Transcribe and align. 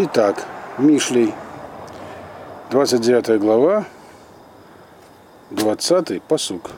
Итак, 0.00 0.46
Мишлей, 0.78 1.34
29 2.70 3.40
глава, 3.40 3.84
20 5.50 6.22
посук. 6.22 6.70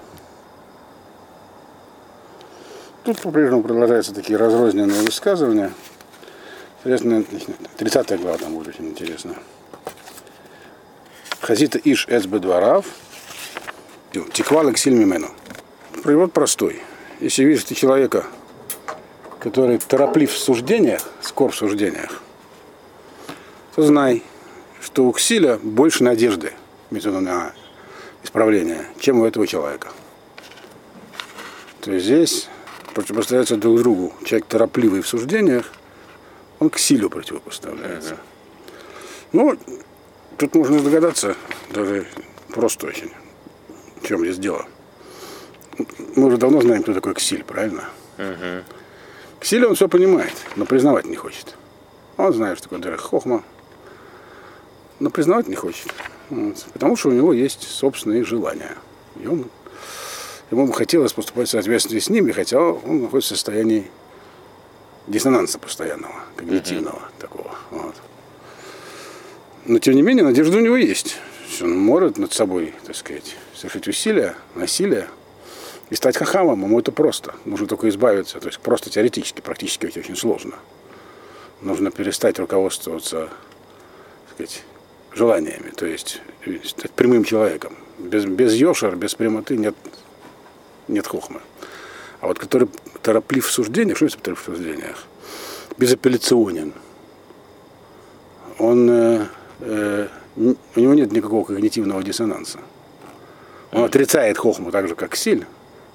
Тут 3.05 3.21
по-прежнему 3.21 3.63
продолжаются 3.63 4.15
такие 4.15 4.39
разрозненные 4.39 5.03
высказывания. 5.03 5.71
Интересно, 6.79 7.23
30 7.77 8.23
глава 8.23 8.39
там 8.39 8.55
будет 8.55 8.69
очень 8.69 8.89
интересно. 8.89 9.35
Хазита 11.43 11.79
Иш 11.79 12.07
Эцбе 12.09 12.39
Дворав, 12.39 12.87
Тиквал 14.33 14.71
Эксиль 14.71 14.95
Мимену. 14.95 15.29
Привод 16.03 16.33
простой. 16.33 16.81
Если 17.21 17.45
видишь 17.45 17.65
ты 17.65 17.75
человека, 17.75 18.25
который 19.41 19.77
тороплив 19.77 20.33
в 20.33 20.39
суждениях, 20.39 21.03
скор 21.21 21.53
в 21.53 21.57
суждениях, 21.57 22.23
то 23.75 23.83
знай, 23.83 24.23
что 24.81 25.07
у 25.07 25.13
Ксиля 25.13 25.59
больше 25.63 26.05
надежды 26.05 26.53
на 26.91 27.53
исправление, 28.23 28.87
чем 28.99 29.21
у 29.21 29.25
этого 29.25 29.47
человека. 29.47 29.89
То 31.81 31.93
есть 31.93 32.07
здесь 32.07 32.49
противопоставляются 32.95 33.57
друг 33.57 33.79
другу. 33.79 34.13
Человек 34.25 34.47
торопливый 34.47 35.01
в 35.01 35.09
суждениях, 35.09 35.73
он 36.59 36.71
к 36.71 36.79
силю 36.79 37.09
противопоставляется. 37.09 38.19
Ну, 39.33 39.57
тут 40.37 40.55
можно 40.55 40.81
догадаться, 40.83 41.37
даже 41.71 42.07
просто 42.49 42.89
очень, 42.89 43.13
в 44.03 44.07
чем 44.07 44.21
здесь 44.21 44.39
дело. 44.39 44.67
Мы 46.17 46.27
уже 46.27 46.37
давно 46.37 46.61
знаем, 46.61 46.83
кто 46.83 46.93
такой 46.93 47.15
Ксиль, 47.15 47.45
правильно? 47.45 47.89
Угу. 48.19 48.65
Ксиль 49.41 49.65
он 49.65 49.75
все 49.75 49.89
понимает, 49.89 50.35
но 50.57 50.67
признавать 50.67 51.07
не 51.07 51.17
хочет. 51.17 51.55
Он 52.17 52.35
знает, 52.35 52.59
что 52.59 52.65
такое 52.65 52.81
Дерех 52.81 53.01
Хохма, 53.01 53.43
но 55.01 55.11
признавать 55.11 55.49
не 55.49 55.57
хочет. 55.57 55.93
Вот. 56.29 56.65
Потому 56.73 56.95
что 56.95 57.09
у 57.09 57.13
него 57.13 57.33
есть 57.33 57.63
собственные 57.63 58.25
желания. 58.25 58.77
И 59.21 59.27
он, 59.27 59.47
ему 60.51 60.67
бы 60.67 60.73
хотелось 60.73 61.13
поступать 61.13 61.49
в 61.49 61.51
соответствии 61.51 61.99
с 61.99 62.09
ними, 62.09 62.31
хотя 62.31 62.61
он 62.61 63.03
находится 63.03 63.35
в 63.35 63.37
состоянии 63.37 63.91
диссонанса 65.09 65.59
постоянного, 65.59 66.15
когнитивного 66.37 66.99
mm-hmm. 66.99 67.21
такого. 67.21 67.51
Вот. 67.71 67.95
Но 69.65 69.79
тем 69.79 69.95
не 69.95 70.03
менее, 70.03 70.25
надежда 70.25 70.59
у 70.59 70.61
него 70.61 70.77
есть. 70.77 71.17
Он 71.61 71.77
может 71.77 72.17
над 72.17 72.33
собой, 72.33 72.75
так 72.87 72.95
сказать, 72.95 73.37
совершить 73.55 73.89
усилия, 73.89 74.35
насилие 74.55 75.09
и 75.91 75.95
стать 75.95 76.17
хахамом. 76.17 76.63
Ему 76.63 76.79
это 76.79 76.93
просто. 76.93 77.35
Нужно 77.45 77.67
только 77.67 77.89
избавиться. 77.89 78.39
То 78.39 78.47
есть 78.47 78.61
просто 78.61 78.91
теоретически, 78.91 79.41
практически 79.41 79.87
очень 79.87 80.17
сложно. 80.17 80.55
Нужно 81.61 81.91
перестать 81.91 82.39
руководствоваться, 82.39 83.29
так 83.29 84.35
сказать, 84.35 84.63
желаниями, 85.15 85.71
то 85.71 85.87
есть 85.87 86.21
стать 86.65 86.91
прямым 86.93 87.25
человеком. 87.25 87.75
Без, 87.99 88.25
без 88.25 88.55
йошер, 88.55 88.97
без 88.97 89.15
прямоты 89.15 89.57
нет, 89.57 89.75
нет 90.89 91.07
хохмы. 91.07 91.41
А 92.21 92.27
вот 92.27 92.39
который 92.39 92.69
тороплив 93.03 93.47
в 93.47 93.51
суждениях, 93.51 93.97
что 93.97 94.07
это 94.07 94.35
в 94.35 94.43
суждениях? 94.43 95.05
Безапелляционен. 95.79 96.73
Он, 98.59 98.91
э, 98.91 99.27
э, 99.61 100.09
у 100.37 100.81
него 100.81 100.95
нет 100.95 101.13
никакого 101.13 101.45
когнитивного 101.45 102.03
диссонанса. 102.03 102.59
Он 103.73 103.85
отрицает 103.85 104.37
хохму 104.37 104.71
так 104.71 104.89
же, 104.89 104.95
как 104.95 105.17
силь, 105.17 105.47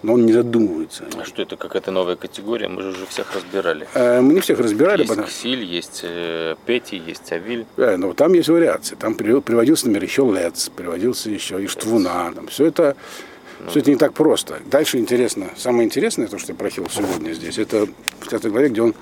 но 0.06 0.14
он 0.14 0.26
не 0.28 0.34
задумывается. 0.34 1.06
А 1.20 1.26
что 1.26 1.42
это 1.42 1.58
какая-то 1.58 1.90
новая 1.90 2.16
категория? 2.16 2.68
Мы 2.68 2.84
же 2.84 2.90
уже 2.90 3.08
всех 3.08 3.34
разбирали. 3.34 3.88
Э, 3.96 4.22
мы 4.22 4.36
не 4.36 4.40
всех 4.40 4.60
разбирали. 4.60 5.00
Есть 5.00 5.10
потому... 5.10 5.28
Ксиль, 5.28 5.64
есть 5.64 6.02
э, 6.04 6.56
Пети, 6.68 6.96
есть 6.96 7.32
Авиль. 7.32 7.66
Да, 7.76 7.98
но 7.98 8.14
там 8.14 8.34
есть 8.34 8.48
вариации. 8.48 8.96
Там 8.96 9.16
приводился, 9.16 9.88
например, 9.88 10.08
еще 10.08 10.32
Лец, 10.32 10.70
приводился 10.70 11.32
еще 11.32 11.64
Иштвуна. 11.66 12.32
Там 12.36 12.48
все 12.48 12.66
это 12.68 12.96
ну. 13.60 13.72
Все 13.72 13.80
это 13.80 13.90
не 13.90 13.96
так 13.96 14.14
просто. 14.14 14.60
Дальше 14.66 15.00
интересно. 15.00 15.50
Самое 15.58 15.86
интересное, 15.86 16.28
то, 16.28 16.38
что 16.38 16.52
я 16.52 16.58
прохил 16.58 16.88
сегодня 16.88 17.32
здесь, 17.32 17.58
это 17.58 17.88
в 18.20 18.30
5 18.30 18.46
главе, 18.52 18.70
где 18.70 18.82
он 18.84 18.94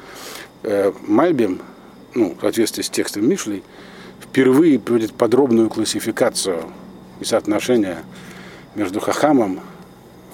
э, 0.62 0.94
Мальбим, 1.02 1.60
ну, 2.14 2.34
в 2.38 2.42
соответствии 2.42 2.84
с 2.84 2.90
текстом 2.90 3.28
Мишлей, 3.28 3.62
впервые 4.22 4.80
приводит 4.80 5.14
подробную 5.14 5.70
классификацию 5.70 6.72
и 7.20 7.26
соотношение 7.26 8.04
между 8.76 9.02
Хахамом 9.02 9.60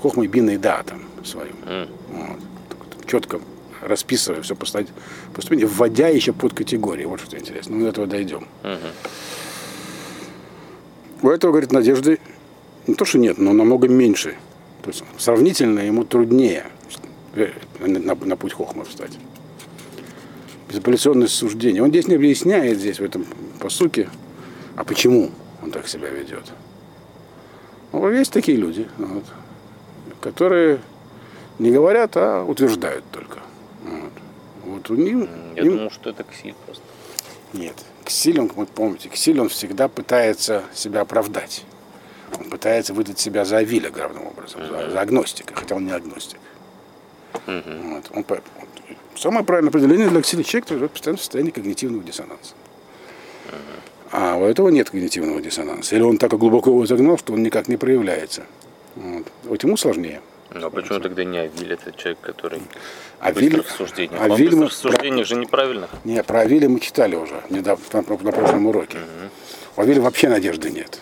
Хохмой 0.02 0.28
Бина 0.28 0.52
и 0.52 0.58
Датом 0.58 1.04
своим. 1.24 1.56
Mm. 1.66 1.90
Вот. 2.12 3.06
Четко 3.06 3.40
расписывая 3.82 4.42
все 4.42 4.56
поступление, 4.56 5.68
вводя 5.68 6.08
еще 6.08 6.34
под 6.34 6.54
категории. 6.54 7.06
Вот 7.06 7.22
что 7.22 7.38
интересно. 7.38 7.76
Мы 7.76 7.84
до 7.84 7.90
этого 7.90 8.08
дойдем. 8.08 8.48
Mm-hmm. 8.64 8.94
У 11.22 11.30
этого, 11.30 11.52
говорит, 11.52 11.72
надежды 11.72 12.20
не 12.88 12.96
то, 12.96 13.06
что 13.06 13.18
нет, 13.18 13.38
но 13.38 13.54
намного 13.54 13.88
меньше. 13.88 14.36
То 14.84 14.90
есть 14.90 15.04
сравнительно 15.18 15.80
ему 15.80 16.04
труднее 16.04 16.68
на, 17.80 18.00
на, 18.00 18.16
на 18.16 18.36
путь 18.38 18.54
Хохма 18.54 18.86
встать. 18.86 19.18
Безапелляционное 20.70 21.28
суждение. 21.28 21.84
Он 21.84 21.90
здесь 21.90 22.08
не 22.08 22.16
объясняет, 22.16 22.78
здесь 22.80 23.00
в 23.00 23.04
этом 23.04 23.26
посуке, 23.60 24.10
а 24.76 24.84
почему 24.84 25.32
он 25.62 25.72
так 25.72 25.88
себя 25.88 26.10
ведет. 26.10 26.46
Ну, 27.92 28.10
есть 28.12 28.32
такие 28.32 28.58
люди. 28.58 28.88
Вот 28.98 29.24
которые 30.22 30.80
не 31.60 31.72
говорят, 31.72 32.16
а 32.16 32.44
утверждают 32.44 33.04
только. 33.12 33.40
Вот, 33.84 34.12
вот 34.66 34.90
у 34.90 34.96
них, 34.96 35.28
Я 35.56 35.64
им... 35.64 35.78
думал, 35.78 35.92
что 35.92 36.10
это 36.10 36.24
Ксиль 36.24 36.56
просто. 36.66 36.84
Нет. 37.54 37.76
Ксиль, 38.06 38.40
он, 38.40 38.48
вы 38.56 38.66
помните, 38.66 39.10
Ксиль, 39.10 39.40
он 39.40 39.50
всегда 39.50 39.88
пытается 39.88 40.64
себя 40.74 41.02
оправдать. 41.02 41.64
Он 42.38 42.50
пытается 42.50 42.94
выдать 42.94 43.20
себя 43.20 43.46
за 43.46 43.58
Авиля 43.58 43.90
главным 43.90 44.28
образом, 44.28 44.62
uh-huh. 44.62 44.86
за, 44.86 44.92
за 44.92 45.02
агностика, 45.02 45.54
хотя 45.56 45.76
он 45.76 45.86
не 45.86 45.92
агностик. 45.92 46.40
Uh-huh. 47.46 47.96
Вот, 47.96 48.06
он, 48.14 48.26
вот, 48.28 48.40
самое 49.16 49.44
правильное 49.44 49.70
определение 49.70 50.10
для 50.10 50.22
Ксиля 50.22 50.44
человек, 50.44 50.66
который 50.66 50.90
постоянно 50.90 51.18
в 51.18 51.22
состоянии 51.22 51.52
когнитивного 51.52 52.04
диссонанса. 52.04 52.54
Uh-huh. 53.48 53.80
А 54.12 54.36
у 54.38 54.46
этого 54.46 54.70
нет 54.70 54.90
когнитивного 54.90 55.42
диссонанса. 55.42 55.96
Или 55.96 56.04
он 56.04 56.18
так 56.18 56.32
глубоко 56.32 56.70
его 56.70 56.86
загнал, 56.86 57.18
что 57.18 57.34
он 57.34 57.44
никак 57.44 57.68
не 57.68 57.78
проявляется. 57.78 58.44
Вот. 58.96 59.26
вот 59.44 59.64
ему 59.64 59.78
сложнее. 59.78 60.22
Ну 60.52 60.66
а 60.66 60.70
почему 60.70 61.00
тогда 61.00 61.24
не 61.24 61.38
Авиль, 61.38 61.74
это 61.74 61.92
человек, 61.92 62.20
который 62.22 62.62
Авиль, 63.20 63.58
быстро 63.58 63.64
в 63.64 63.78
суждениях? 63.78 64.22
Авиль 64.22 64.54
Он 64.54 64.60
мы... 64.62 64.70
в 64.70 64.74
суждениях 64.74 65.28
же 65.28 65.36
неправильно. 65.36 65.88
Не, 66.04 66.24
про 66.24 66.40
Авиля 66.40 66.68
мы 66.70 66.80
читали 66.80 67.16
уже 67.16 67.42
недавно, 67.50 67.84
на, 67.94 68.02
на 68.02 68.32
прошлом 68.32 68.66
уроке. 68.66 68.98
Угу. 68.98 69.30
У 69.78 69.82
Авиля 69.82 70.02
вообще 70.02 70.28
надежды 70.28 70.72
нет. 70.72 71.02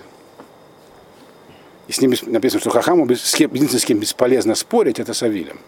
И 1.87 1.93
с 1.93 2.01
ним 2.01 2.13
написано, 2.25 2.59
что 2.59 2.69
Хахаму 2.69 3.05
без, 3.05 3.23
с 3.23 3.35
кем, 3.35 3.53
единственное, 3.53 3.81
с 3.81 3.85
кем 3.85 3.99
бесполезно 3.99 4.55
спорить, 4.55 4.99
это 4.99 5.13
с 5.13 5.23
Авилем. 5.23 5.59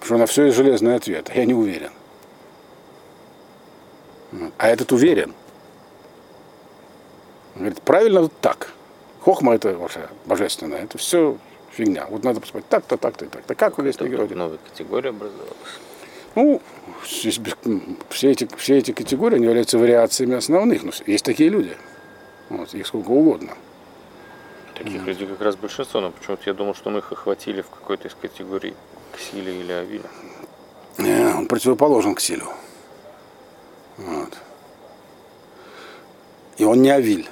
Потому 0.00 0.06
что 0.06 0.16
на 0.16 0.26
все 0.26 0.44
есть 0.46 0.56
железный 0.56 0.96
ответ. 0.96 1.30
А 1.32 1.38
я 1.38 1.44
не 1.44 1.54
уверен. 1.54 1.92
А 4.58 4.68
этот 4.68 4.90
уверен. 4.92 5.34
Он 7.54 7.62
говорит, 7.62 7.82
правильно 7.82 8.22
вот 8.22 8.32
так. 8.40 8.72
Хохма 9.20 9.54
это 9.54 9.76
вообще 9.76 10.08
божественное. 10.24 10.84
Это 10.84 10.98
все 10.98 11.36
фигня. 11.70 12.06
Вот 12.08 12.24
надо 12.24 12.40
посмотреть 12.40 12.68
так-то, 12.68 12.96
так-то 12.96 13.26
и 13.26 13.28
так-то. 13.28 13.54
Как 13.54 13.78
вы 13.78 13.84
здесь 13.84 13.96
говорите? 13.96 14.34
Новая 14.34 14.58
категория 14.58 15.10
образовалась. 15.10 15.54
Ну, 16.34 16.62
все 17.02 17.30
эти, 18.30 18.48
все 18.56 18.78
эти 18.78 18.92
категории 18.92 19.36
они 19.36 19.46
являются 19.46 19.78
вариациями 19.78 20.36
основных. 20.36 20.84
Но 20.84 20.92
есть 21.06 21.24
такие 21.24 21.50
люди. 21.50 21.76
Вот, 22.48 22.74
их 22.74 22.86
сколько 22.86 23.10
угодно. 23.10 23.52
Таких 24.74 25.04
людей 25.04 25.26
как 25.26 25.40
раз 25.42 25.56
большинство, 25.56 26.00
но 26.00 26.10
почему-то 26.10 26.42
я 26.46 26.54
думал, 26.54 26.74
что 26.74 26.88
мы 26.88 27.00
их 27.00 27.12
охватили 27.12 27.60
в 27.60 27.68
какой-то 27.68 28.08
из 28.08 28.14
категорий 28.14 28.74
Ксиле 29.14 29.60
или 29.60 29.72
Авиля. 29.72 30.08
Не, 30.96 31.34
он 31.34 31.46
противоположен 31.46 32.14
Ксилю. 32.14 32.46
Вот. 33.98 34.38
И 36.56 36.64
он 36.64 36.80
не 36.80 36.90
Авиль, 36.90 37.28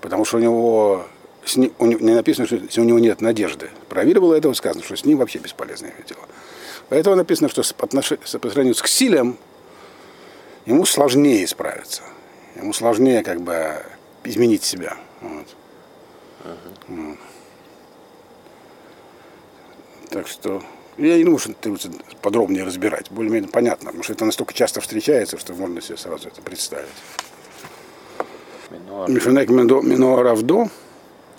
потому 0.00 0.24
что 0.24 0.38
у 0.38 0.40
него 0.40 1.04
с 1.50 1.56
ним, 1.56 1.72
у 1.78 1.86
него, 1.86 2.00
не 2.00 2.14
написано, 2.14 2.46
что 2.46 2.80
у 2.80 2.84
него 2.84 2.98
нет 2.98 3.20
надежды. 3.20 3.70
Про 3.88 4.02
Авиля 4.02 4.20
было 4.20 4.34
этого 4.34 4.52
сказано, 4.54 4.84
что 4.84 4.96
с 4.96 5.04
ним 5.04 5.18
вообще 5.18 5.38
бесполезное 5.38 5.92
дело. 6.06 6.22
Поэтому 6.88 7.16
написано, 7.16 7.48
что 7.48 7.62
по, 7.74 7.84
отношению, 7.84 8.22
по 8.24 8.50
сравнению 8.50 8.74
с 8.74 8.82
Ксилем 8.82 9.36
ему 10.66 10.84
сложнее 10.84 11.46
справиться. 11.46 12.02
Ему 12.56 12.72
сложнее 12.72 13.22
как 13.22 13.40
бы 13.40 13.82
изменить 14.24 14.64
себя. 14.64 14.96
Вот. 15.20 15.46
Uh-huh. 16.88 17.16
Так 20.10 20.26
что 20.26 20.62
я 20.96 21.16
не 21.16 21.24
думаю, 21.24 21.38
что 21.38 21.52
требуется 21.54 21.90
подробнее 22.20 22.64
разбирать. 22.64 23.10
Более-менее 23.10 23.50
понятно, 23.50 23.86
потому 23.86 24.02
что 24.02 24.12
это 24.12 24.24
настолько 24.24 24.52
часто 24.52 24.80
встречается, 24.80 25.38
что 25.38 25.54
можно 25.54 25.80
себе 25.80 25.96
сразу 25.96 26.28
это 26.28 26.42
представить. 26.42 26.88
Мифенек 29.08 29.48
Мино 29.48 30.22
Равдо, 30.22 30.68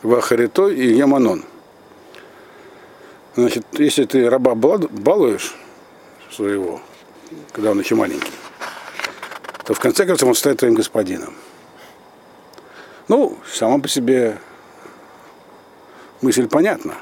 Вахарито 0.04 0.68
и 0.68 0.94
Яманон. 0.94 1.44
Значит, 3.36 3.66
если 3.74 4.06
ты 4.06 4.30
раба 4.30 4.56
балуешь 4.56 5.56
своего, 6.30 6.82
когда 7.54 7.72
он 7.72 7.80
еще 7.80 7.96
маленький, 7.96 8.32
то 9.66 9.74
в 9.74 9.80
конце 9.80 10.06
концов 10.06 10.30
он 10.30 10.36
станет 10.36 10.60
твоим 10.60 10.76
господином. 10.76 11.34
Ну, 13.08 13.38
сама 13.52 13.80
по 13.80 13.88
себе 13.88 14.40
мысль 16.22 16.48
понятна. 16.48 16.96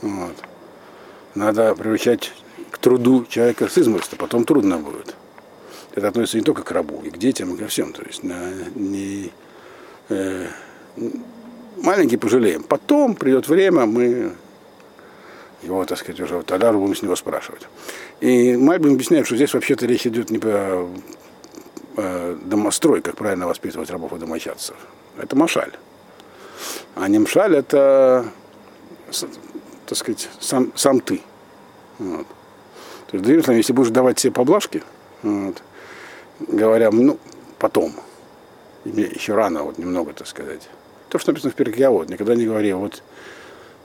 Вот. 0.00 0.34
Надо 1.34 1.74
привлекать 1.74 2.32
к 2.70 2.78
труду 2.78 3.26
человека 3.26 3.68
с 3.68 3.78
измольства, 3.78 4.16
потом 4.16 4.44
трудно 4.44 4.78
будет. 4.78 5.14
Это 5.94 6.08
относится 6.08 6.38
не 6.38 6.44
только 6.44 6.62
к 6.62 6.70
рабу, 6.70 7.02
и 7.02 7.10
к 7.10 7.18
детям, 7.18 7.54
и 7.54 7.58
ко 7.58 7.66
всем. 7.66 7.92
То 7.92 8.02
есть 8.02 8.22
на, 8.22 8.52
не, 8.74 9.32
э, 10.08 10.46
маленький 11.82 12.16
пожалеем. 12.16 12.62
Потом 12.62 13.14
придет 13.14 13.48
время, 13.48 13.86
мы 13.86 14.32
его, 15.62 15.84
так 15.84 15.98
сказать, 15.98 16.20
уже 16.20 16.42
тогда 16.42 16.72
будем 16.72 16.94
с 16.94 17.02
него 17.02 17.16
спрашивать. 17.16 17.62
И 18.20 18.56
Мальбин 18.56 18.94
объясняет, 18.94 19.26
что 19.26 19.36
здесь 19.36 19.54
вообще-то 19.54 19.86
речь 19.86 20.06
идет 20.06 20.30
не 20.30 20.38
про 20.38 20.88
э, 21.96 22.36
домострой, 22.44 23.00
как 23.00 23.16
правильно 23.16 23.46
воспитывать 23.46 23.90
рабов 23.90 24.12
и 24.12 24.18
домочадцев. 24.18 24.76
Это 25.16 25.36
машаль. 25.36 25.72
А 26.94 27.08
не 27.08 27.18
мшаль 27.18 27.56
это, 27.56 28.26
так 29.86 29.98
сказать, 29.98 30.28
сам, 30.40 30.72
сам 30.74 31.00
ты. 31.00 31.20
Вот. 31.98 32.26
То 33.08 33.16
есть, 33.16 33.24
другими 33.24 33.42
словами, 33.42 33.58
если 33.58 33.72
будешь 33.72 33.90
давать 33.90 34.18
себе 34.18 34.32
поблажки, 34.32 34.82
вот, 35.22 35.62
говоря, 36.40 36.90
ну, 36.90 37.18
потом, 37.58 37.94
еще 38.84 39.34
рано, 39.34 39.62
вот 39.62 39.78
немного, 39.78 40.12
так 40.12 40.26
сказать. 40.26 40.68
То, 41.08 41.18
что 41.18 41.32
написано 41.32 41.52
в 41.52 41.54
перке, 41.54 41.88
вот, 41.88 42.08
никогда 42.08 42.34
не 42.34 42.46
говори, 42.46 42.72
вот 42.72 43.02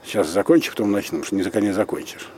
сейчас 0.04 0.28
закончи, 0.28 0.70
потом 0.70 0.92
начну, 0.92 1.20
потому 1.20 1.24
что 1.24 1.36
никогда 1.36 1.60
не 1.60 1.72
закончишь. 1.72 2.28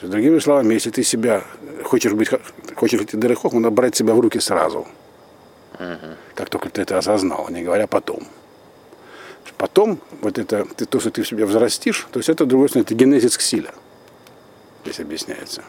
Есть, 0.00 0.10
другими 0.10 0.38
словами, 0.38 0.74
если 0.74 0.90
ты 0.90 1.02
себя 1.02 1.42
хочешь 1.82 2.12
быть, 2.12 2.28
хочешь 2.76 3.00
быть 3.00 3.18
дырыхом, 3.18 3.54
надо 3.54 3.74
брать 3.74 3.96
себя 3.96 4.14
в 4.14 4.20
руки 4.20 4.38
сразу. 4.38 4.86
Uh-huh. 5.78 6.16
Как 6.34 6.50
только 6.50 6.70
ты 6.70 6.82
это 6.82 6.98
осознал, 6.98 7.48
не 7.50 7.62
говоря 7.62 7.86
потом. 7.86 8.24
Потом, 9.56 9.98
вот 10.20 10.38
это, 10.38 10.64
ты, 10.76 10.84
то, 10.84 11.00
что 11.00 11.10
ты 11.10 11.22
в 11.22 11.28
себе 11.28 11.46
взрастишь, 11.46 12.06
то 12.10 12.18
есть 12.18 12.28
это, 12.28 12.44
другой 12.44 12.68
стороны, 12.68 12.84
это 12.84 12.94
генезис 12.94 13.38
к 13.38 13.40
силе. 13.40 13.70
Здесь 14.84 15.00
объясняется. 15.00 15.62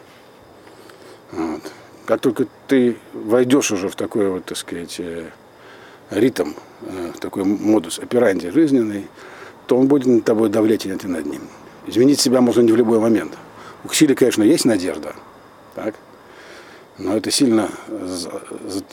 Вот. 1.31 1.61
Как 2.05 2.21
только 2.21 2.47
ты 2.67 2.97
войдешь 3.13 3.71
уже 3.71 3.89
в 3.89 3.95
такой 3.95 4.29
вот, 4.29 4.45
так 4.45 4.57
сказать, 4.57 4.99
э, 4.99 5.29
ритм, 6.09 6.53
э, 6.81 7.11
такой 7.19 7.43
модус 7.43 7.99
операнди 7.99 8.49
жизненный, 8.49 9.07
то 9.67 9.77
он 9.77 9.87
будет 9.87 10.05
над 10.07 10.23
тобой 10.23 10.49
давлеть, 10.49 10.85
а 10.85 10.97
ты 10.97 11.07
над 11.07 11.25
ним. 11.25 11.41
Изменить 11.87 12.19
себя 12.19 12.41
можно 12.41 12.61
не 12.61 12.71
в 12.71 12.75
любой 12.75 12.99
момент. 12.99 13.33
У 13.83 13.87
Ксили, 13.87 14.13
конечно, 14.13 14.43
есть 14.43 14.65
надежда, 14.65 15.15
так? 15.75 15.95
но 16.97 17.15
это 17.15 17.31
сильно, 17.31 17.69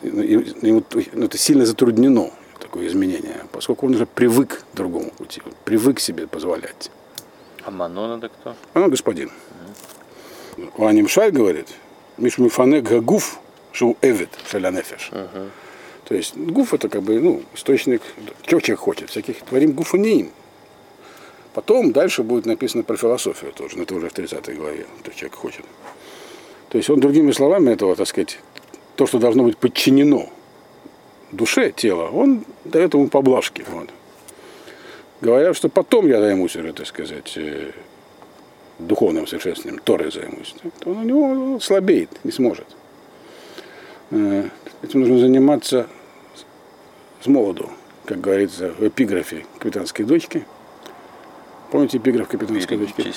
ну, 0.02 0.82
это 1.24 1.38
сильно 1.38 1.66
затруднено, 1.66 2.30
такое 2.58 2.86
изменение, 2.88 3.44
поскольку 3.52 3.86
он 3.86 3.94
уже 3.94 4.06
привык 4.06 4.64
к 4.72 4.76
другому 4.76 5.10
пути, 5.10 5.42
привык 5.64 6.00
себе 6.00 6.26
позволять. 6.26 6.90
А 7.64 7.70
Манон 7.70 8.18
это 8.18 8.28
кто? 8.28 8.56
Манон 8.74 8.90
господин. 8.90 9.30
Угу. 10.56 10.86
Аним 10.86 11.08
Шаль 11.08 11.30
говорит, 11.30 11.68
Мишмифане 12.18 12.80
Гагуф 12.80 13.38
Шоу 13.72 13.96
Эвид 14.02 14.30
Шалянефеш. 14.50 15.10
То 16.04 16.14
есть 16.14 16.36
гуф 16.36 16.74
это 16.74 16.88
как 16.88 17.02
бы 17.02 17.20
ну, 17.20 17.42
источник, 17.54 18.02
чего 18.46 18.60
человек 18.60 18.80
хочет, 18.80 19.10
всяких 19.10 19.42
творим 19.42 19.72
гуфа 19.72 19.98
не 19.98 20.20
им. 20.20 20.30
Потом 21.54 21.92
дальше 21.92 22.22
будет 22.22 22.46
написано 22.46 22.82
про 22.82 22.96
философию 22.96 23.52
тоже, 23.52 23.76
но 23.76 23.82
это 23.82 23.94
уже 23.94 24.08
в 24.08 24.12
30 24.12 24.56
главе, 24.56 24.86
что 25.02 25.14
человек 25.14 25.34
хочет. 25.34 25.64
То 26.70 26.78
есть 26.78 26.88
он 26.88 27.00
другими 27.00 27.32
словами 27.32 27.70
этого, 27.70 27.94
так 27.94 28.08
сказать, 28.08 28.38
то, 28.96 29.06
что 29.06 29.18
должно 29.18 29.44
быть 29.44 29.58
подчинено 29.58 30.28
душе 31.30 31.70
тела, 31.70 32.08
он 32.08 32.44
дает 32.64 32.94
ему 32.94 33.08
поблажки. 33.08 33.64
Вот. 33.68 33.90
Говорят, 35.20 35.56
что 35.56 35.68
потом 35.68 36.08
я 36.08 36.20
займусь 36.20 36.56
уже, 36.56 36.72
так 36.72 36.86
сказать, 36.86 37.34
э, 37.36 37.72
духовным 38.78 39.26
совершенствованием, 39.26 39.82
Торой 39.84 40.10
займусь, 40.10 40.54
то 40.80 40.90
он 40.90 40.96
у 40.98 41.02
него 41.02 41.60
слабеет, 41.60 42.10
не 42.24 42.32
сможет. 42.32 42.66
Э, 44.12 44.50
этим 44.82 45.00
нужно 45.00 45.18
заниматься 45.20 45.88
с 47.22 47.26
молоду, 47.26 47.70
как 48.04 48.20
говорится 48.20 48.70
в 48.72 48.86
эпиграфе 48.86 49.46
капитанской 49.58 50.04
дочки. 50.04 50.46
Помните 51.70 51.96
эпиграф 51.96 52.28
капитанской 52.28 52.76
дочки? 52.76 53.10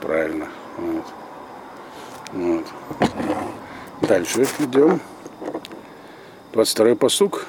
Правильно. 0.00 0.48
Вот. 0.78 1.04
Вот. 2.32 2.64
Дальше 4.00 4.42
идем. 4.58 5.00
22-й 6.52 6.96
посук. 6.96 7.46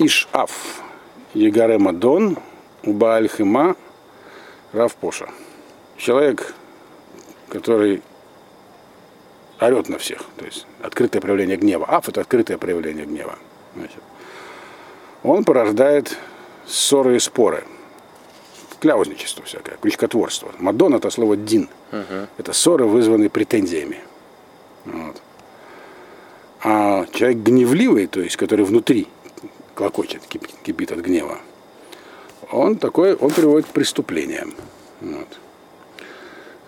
Ишаф. 0.00 0.82
Егарема 1.34 1.92
Дон. 1.92 2.36
Убаальхима 2.82 3.76
Равпоша. 4.72 5.28
Человек, 5.96 6.52
который 7.48 8.02
орет 9.60 9.88
на 9.88 9.98
всех. 9.98 10.24
То 10.36 10.44
есть 10.44 10.66
открытое 10.82 11.20
проявление 11.20 11.56
гнева. 11.56 11.86
Аф 11.86 12.08
это 12.08 12.20
открытое 12.20 12.58
проявление 12.58 13.06
гнева. 13.06 13.38
Значит. 13.76 14.00
Он 15.22 15.44
порождает 15.44 16.16
ссоры 16.66 17.16
и 17.16 17.18
споры. 17.18 17.64
Кляузничество 18.80 19.44
всякое, 19.44 19.76
крючкотворство. 19.76 20.52
Мадон 20.58 20.94
это 20.94 21.10
слово 21.10 21.36
дин. 21.36 21.68
Uh-huh. 21.92 22.28
Это 22.38 22.54
ссоры, 22.54 22.86
вызванные 22.86 23.28
претензиями. 23.28 23.98
Вот. 24.86 25.20
А 26.62 27.04
человек 27.12 27.38
гневливый, 27.38 28.06
то 28.06 28.20
есть 28.20 28.36
который 28.36 28.64
внутри 28.64 29.06
клокочет, 29.74 30.22
кипит, 30.26 30.52
кипит 30.62 30.92
от 30.92 31.00
гнева, 31.00 31.38
он 32.50 32.76
такой, 32.76 33.14
он 33.14 33.30
приводит 33.30 33.68
к 33.68 33.72
преступлениям. 33.72 34.54
Вот. 35.02 35.28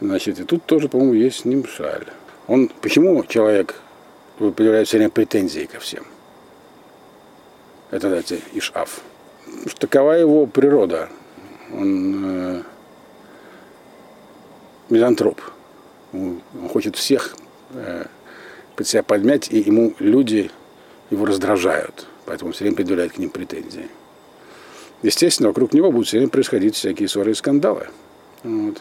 Значит, 0.01 0.41
и 0.41 0.45
тут 0.45 0.65
тоже, 0.65 0.89
по-моему, 0.89 1.15
есть 1.15 1.45
нимшаль. 1.45 2.07
Он, 2.47 2.71
почему 2.81 3.25
человек 3.25 3.77
предъявляет 4.37 4.89
все 4.89 4.99
время 4.99 5.11
претензии 5.11 5.65
ко 5.65 5.79
всем? 5.81 6.05
Это, 7.91 8.09
знаете, 8.09 8.41
Ишаф. 8.53 9.01
Потому 9.45 9.69
что 9.69 9.81
такова 9.81 10.13
его 10.13 10.47
природа. 10.47 11.09
Он 11.73 12.25
э, 12.25 12.63
мизантроп. 14.89 15.41
Он, 16.13 16.41
он 16.61 16.69
хочет 16.69 16.97
всех 16.97 17.37
э, 17.75 18.07
под 18.77 18.87
себя 18.87 19.03
подмять, 19.03 19.51
и 19.51 19.59
ему 19.59 19.95
люди 19.99 20.51
его 21.11 21.27
раздражают. 21.27 22.07
Поэтому 22.25 22.49
он 22.49 22.53
все 22.55 22.65
время 22.65 22.77
предъявляет 22.77 23.13
к 23.13 23.19
ним 23.19 23.31
претензии 23.31 23.89
естественно, 25.03 25.49
вокруг 25.49 25.75
него 25.75 25.91
будут 25.91 26.09
все 26.09 26.19
время 26.19 26.31
происходить 26.31 26.77
всякие 26.77 27.09
ссоры 27.09 27.33
и 27.33 27.35
скандалы. 27.35 27.89
Вот. 28.43 28.81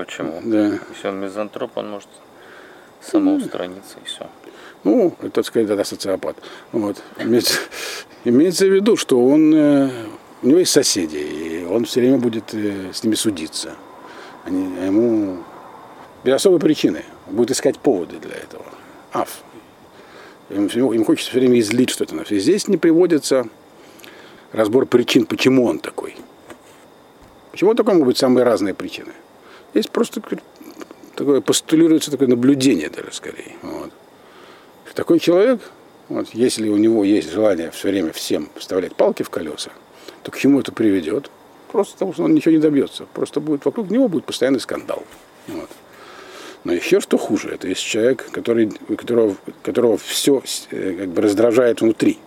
Почему? 0.00 0.40
Да. 0.42 0.78
Если 0.94 1.08
он 1.08 1.20
мизантроп, 1.20 1.76
он 1.76 1.90
может 1.90 2.08
самоустраниться 3.02 3.98
и 4.02 4.06
все. 4.06 4.26
Ну, 4.82 5.14
это, 5.20 5.28
так 5.28 5.44
сказать, 5.44 5.68
да, 5.68 5.84
социопат. 5.84 6.36
Вот. 6.72 7.02
Имеется, 7.18 7.58
имеется 8.24 8.64
в 8.64 8.70
виду, 8.70 8.96
что 8.96 9.22
он, 9.22 9.54
э, 9.54 9.90
у 10.42 10.46
него 10.46 10.60
есть 10.60 10.72
соседи, 10.72 11.18
и 11.18 11.66
он 11.66 11.84
все 11.84 12.00
время 12.00 12.16
будет 12.16 12.54
э, 12.54 12.92
с 12.94 13.04
ними 13.04 13.14
судиться. 13.14 13.74
Они, 14.46 14.62
ему 14.86 15.44
без 16.24 16.36
особой 16.36 16.60
причины. 16.60 17.04
будет 17.26 17.50
искать 17.50 17.78
поводы 17.78 18.16
для 18.20 18.36
этого. 18.36 18.64
Аф. 19.12 19.42
Им, 20.48 20.68
им 20.68 21.04
хочется 21.04 21.30
все 21.30 21.40
время 21.40 21.60
излить 21.60 21.90
что-то 21.90 22.14
на 22.14 22.24
все. 22.24 22.38
Здесь 22.38 22.68
не 22.68 22.78
приводится 22.78 23.50
разбор 24.52 24.86
причин, 24.86 25.26
почему 25.26 25.66
он 25.66 25.78
такой. 25.78 26.16
Почему 27.50 27.74
такой 27.74 27.92
могут 27.92 28.08
быть 28.08 28.16
самые 28.16 28.44
разные 28.44 28.72
причины. 28.72 29.12
Здесь 29.72 29.86
просто 29.86 30.20
такое 31.14 31.40
постулируется 31.40 32.10
такое 32.10 32.28
наблюдение 32.28 32.90
даже 32.90 33.12
скорее. 33.12 33.56
Вот. 33.62 33.90
Такой 35.00 35.18
человек, 35.18 35.60
вот, 36.10 36.28
если 36.34 36.68
у 36.68 36.76
него 36.76 37.04
есть 37.04 37.32
желание 37.32 37.70
все 37.70 37.88
время 37.88 38.12
всем 38.12 38.50
вставлять 38.56 38.94
палки 38.94 39.22
в 39.22 39.30
колеса, 39.30 39.70
то 40.22 40.30
к 40.30 40.36
чему 40.36 40.60
это 40.60 40.72
приведет? 40.72 41.30
Просто 41.72 41.94
потому, 41.94 42.12
что 42.12 42.24
он 42.24 42.34
ничего 42.34 42.52
не 42.52 42.58
добьется. 42.58 43.06
Просто 43.14 43.40
будет 43.40 43.64
вокруг 43.64 43.88
него 43.88 44.08
будет 44.08 44.26
постоянный 44.26 44.60
скандал. 44.60 45.04
Вот. 45.46 45.70
Но 46.64 46.74
еще 46.74 47.00
что 47.00 47.16
хуже, 47.16 47.48
это 47.48 47.66
есть 47.66 47.80
человек, 47.80 48.28
который, 48.30 48.70
которого, 48.96 49.36
которого 49.62 49.96
все 49.96 50.42
э, 50.70 50.92
как 50.98 51.08
бы 51.08 51.22
раздражает 51.22 51.80
внутри. 51.80 52.18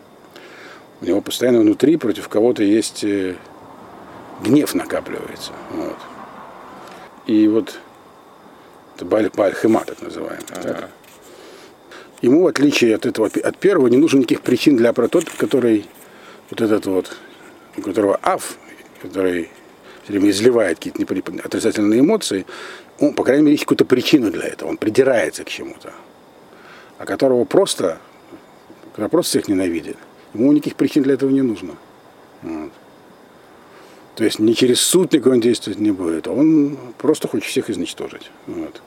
У 1.01 1.05
него 1.05 1.21
постоянно 1.21 1.59
внутри 1.59 1.97
против 1.97 2.27
кого-то 2.27 2.63
есть 2.63 3.03
э, 3.03 3.35
гнев 4.43 4.73
накапливается. 4.73 5.51
Вот. 5.73 5.97
И 7.25 7.47
вот 7.47 7.79
это 8.95 9.05
баль, 9.05 9.29
баль 9.35 9.53
так 9.53 10.01
называемый. 10.01 10.45
Ага. 10.51 10.61
Так? 10.61 10.89
Ему, 12.21 12.43
в 12.43 12.47
отличие 12.47 12.95
от 12.95 13.05
этого, 13.05 13.27
от 13.27 13.57
первого, 13.57 13.87
не 13.87 13.97
нужно 13.97 14.19
никаких 14.19 14.41
причин 14.41 14.77
для 14.77 14.93
тот, 14.93 15.29
который 15.37 15.85
вот 16.49 16.61
этот 16.61 16.85
вот, 16.85 17.15
у 17.77 17.81
которого 17.81 18.17
аф, 18.21 18.57
который 19.01 19.49
все 20.03 20.13
время 20.13 20.29
изливает 20.29 20.79
какие-то 20.79 21.03
отрицательные 21.43 21.99
эмоции, 21.99 22.45
он, 22.99 23.13
по 23.13 23.23
крайней 23.23 23.43
мере, 23.43 23.53
есть 23.53 23.63
какую-то 23.63 23.85
причину 23.85 24.31
для 24.31 24.47
этого, 24.47 24.69
он 24.69 24.77
придирается 24.77 25.43
к 25.43 25.49
чему-то. 25.49 25.91
а 26.97 27.05
которого 27.05 27.43
просто, 27.43 27.97
который 28.91 29.09
просто 29.09 29.31
всех 29.31 29.47
ненавидит, 29.49 29.97
ему 30.33 30.51
никаких 30.53 30.75
причин 30.75 31.03
для 31.03 31.15
этого 31.15 31.29
не 31.29 31.41
нужно. 31.41 31.75
Вот. 32.41 32.71
То 34.15 34.23
есть 34.23 34.39
не 34.39 34.53
через 34.53 34.79
суд 34.79 35.11
никакой 35.11 35.33
он 35.33 35.41
действовать 35.41 35.79
не 35.79 35.91
будет, 35.91 36.27
а 36.27 36.31
он 36.31 36.77
просто 36.97 37.27
хочет 37.27 37.47
всех 37.47 37.69
изничтожить. 37.69 38.29
Вот. 38.45 38.81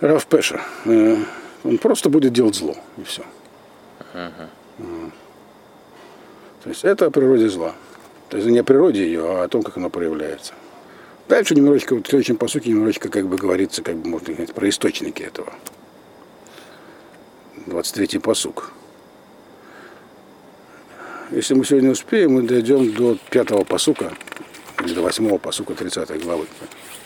Раф 0.00 0.26
Пеша, 0.26 0.60
э, 0.84 1.16
он 1.64 1.78
просто 1.78 2.08
будет 2.08 2.32
делать 2.32 2.54
зло, 2.54 2.76
и 2.96 3.02
все. 3.02 3.22
Мгм. 4.78 5.12
То 6.62 6.70
есть 6.70 6.84
это 6.84 7.06
о 7.06 7.10
природе 7.10 7.48
зла. 7.48 7.74
То 8.28 8.38
есть 8.38 8.48
не 8.48 8.58
о 8.58 8.64
природе 8.64 9.04
ее, 9.04 9.22
а 9.24 9.44
о 9.44 9.48
том, 9.48 9.62
как 9.62 9.76
оно 9.76 9.88
проявляется. 9.88 10.54
Дальше 11.28 11.54
немножечко, 11.54 11.94
вот 11.94 12.06
в 12.06 12.10
следующем 12.10 12.36
посуке 12.36 12.70
немножечко 12.70 13.08
как 13.08 13.26
бы 13.26 13.36
говорится, 13.36 13.82
как 13.82 13.96
бы 13.96 14.08
можно 14.08 14.34
сказать, 14.34 14.54
про 14.54 14.68
источники 14.68 15.22
этого. 15.22 15.52
23-й 17.66 18.20
посук. 18.20 18.72
Если 21.32 21.54
мы 21.54 21.64
сегодня 21.64 21.90
успеем, 21.90 22.34
мы 22.34 22.42
дойдем 22.42 22.92
до 22.92 23.18
пятого 23.30 23.64
посука, 23.64 24.12
или 24.84 24.94
до 24.94 25.02
восьмого 25.02 25.38
посука 25.38 25.74
30 25.74 26.22
главы. 26.22 26.46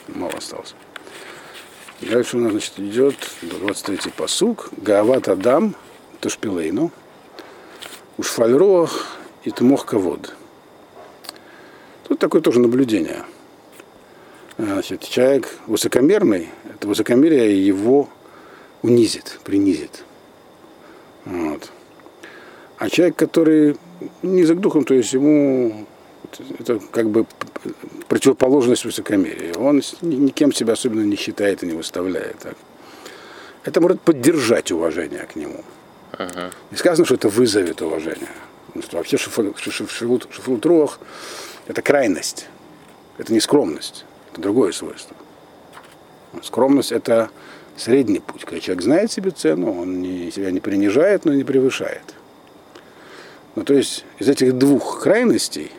Мало 0.09 0.35
осталось. 0.35 0.75
Дальше 2.03 2.37
у 2.37 2.41
нас, 2.41 2.53
значит, 2.53 2.79
идет 2.79 3.15
23-й 3.41 4.11
посук. 4.11 4.69
Гаават 4.77 5.29
Адам, 5.29 5.75
Тушпилейну, 6.21 6.93
Ушфальроах 8.19 9.17
и 9.45 9.51
Тмох 9.51 9.87
Кавод. 9.87 10.35
Тут 12.07 12.19
такое 12.19 12.43
тоже 12.43 12.61
наблюдение. 12.61 13.25
Значит, 14.59 15.01
человек 15.09 15.49
высокомерный, 15.67 16.51
это 16.75 16.87
высокомерие 16.87 17.67
его 17.67 18.11
унизит, 18.83 19.41
принизит. 19.45 20.05
Вот. 21.25 21.71
А 22.77 22.91
человек, 22.91 23.17
который 23.17 23.77
низок 24.23 24.61
духом, 24.61 24.85
то 24.85 24.95
есть 24.95 25.13
ему 25.13 25.87
это 26.59 26.81
как 26.93 27.09
бы 27.11 27.27
противоположность 28.09 28.85
высокомерия. 28.85 29.55
Он 29.55 29.83
ни- 30.03 30.15
никем 30.17 30.53
себя 30.53 30.75
особенно 30.75 31.03
не 31.05 31.17
считает 31.17 31.63
и 31.63 31.67
не 31.67 31.73
выставляет. 31.75 32.39
Так. 32.39 32.55
Это 33.65 33.81
может 33.81 34.01
поддержать 34.01 34.71
уважение 34.73 35.27
к 35.33 35.37
нему. 35.37 35.65
Мгм. 36.19 36.51
Не 36.71 36.77
сказано, 36.77 37.05
что 37.05 37.15
это 37.15 37.29
вызовет 37.29 37.83
уважение. 37.83 38.29
Потому 38.67 38.83
что 38.85 38.97
вообще 38.99 39.17
шифл- 39.17 39.55
шиф- 39.57 39.91
шифлут- 39.91 40.29
шифлутруах– 40.33 41.01
это 41.67 41.83
крайность. 41.83 42.47
Это 43.19 43.33
не 43.33 43.41
скромность. 43.41 44.05
Это 44.33 44.41
другое 44.41 44.73
свойство. 44.73 45.17
Скромность– 46.43 46.93
это 46.93 47.31
средний 47.77 48.21
путь. 48.21 48.45
Когда 48.45 48.61
человек 48.61 48.83
знает 48.85 49.11
себе 49.13 49.31
цену, 49.31 49.81
он 49.83 50.01
не, 50.01 50.31
себя 50.31 50.51
не 50.53 50.61
принижает, 50.61 51.25
но 51.25 51.35
не 51.35 51.45
превышает. 51.45 52.15
Ну, 53.57 53.65
то 53.65 53.75
есть 53.75 54.05
из 54.19 54.29
этих 54.29 54.57
двух 54.57 55.01
крайностей, 55.01 55.71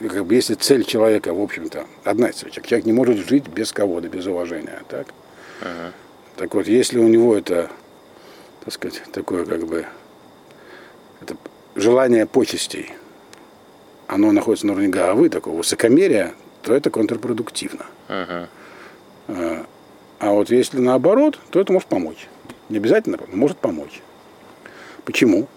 как 0.00 0.24
бы 0.24 0.34
если 0.34 0.54
цель 0.54 0.84
человека, 0.84 1.34
в 1.34 1.40
общем-то, 1.40 1.86
одна 2.04 2.32
цель. 2.32 2.50
Человек 2.50 2.86
не 2.86 2.92
может 2.92 3.18
жить 3.28 3.48
без 3.48 3.72
кого-то, 3.72 4.08
без 4.08 4.26
уважения. 4.26 4.82
Так? 4.88 5.08
Мгм. 5.60 5.92
Так 6.36 6.54
вот, 6.54 6.66
если 6.66 6.98
у 6.98 7.08
него 7.08 7.36
это, 7.36 7.70
так 8.64 8.72
сказать, 8.72 9.02
такое 9.12 9.44
как 9.44 9.66
бы 9.66 9.86
это 11.20 11.36
желание 11.74 12.26
почестей, 12.26 12.92
оно 14.06 14.32
находится 14.32 14.66
на 14.66 14.72
уровне 14.72 14.88
головы, 14.88 15.28
такого 15.28 15.58
высокомерия, 15.58 16.34
то 16.62 16.74
это 16.74 16.90
контрпродуктивно. 16.90 17.86
Мгм. 18.08 18.48
А 19.28 19.66
а 20.20 20.32
вот 20.32 20.50
если 20.50 20.78
наоборот, 20.78 21.38
то 21.50 21.60
это 21.60 21.72
может 21.72 21.88
помочь. 21.88 22.28
Не 22.68 22.76
обязательно, 22.76 23.18
но 23.26 23.36
может 23.36 23.56
помочь. 23.56 24.02
Почему? 25.06 25.48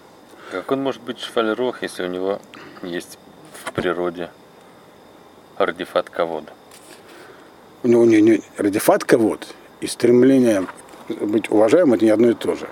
Как 0.54 0.70
он 0.70 0.84
может 0.84 1.02
быть 1.02 1.18
шфальрух, 1.18 1.82
если 1.82 2.04
у 2.04 2.06
него 2.06 2.38
есть 2.84 3.18
в 3.64 3.72
природе 3.72 4.30
ардифат 5.56 6.08
ковода? 6.08 6.52
У 7.82 7.88
него 7.88 8.04
не, 8.04 8.20
не, 8.20 8.40
радифат 8.56 9.02
кого-то 9.02 9.48
и 9.80 9.88
стремление 9.88 10.64
быть 11.08 11.50
уважаемым 11.50 11.94
это 11.94 12.04
не 12.04 12.12
одно 12.12 12.30
и 12.30 12.34
то 12.34 12.54
же. 12.54 12.68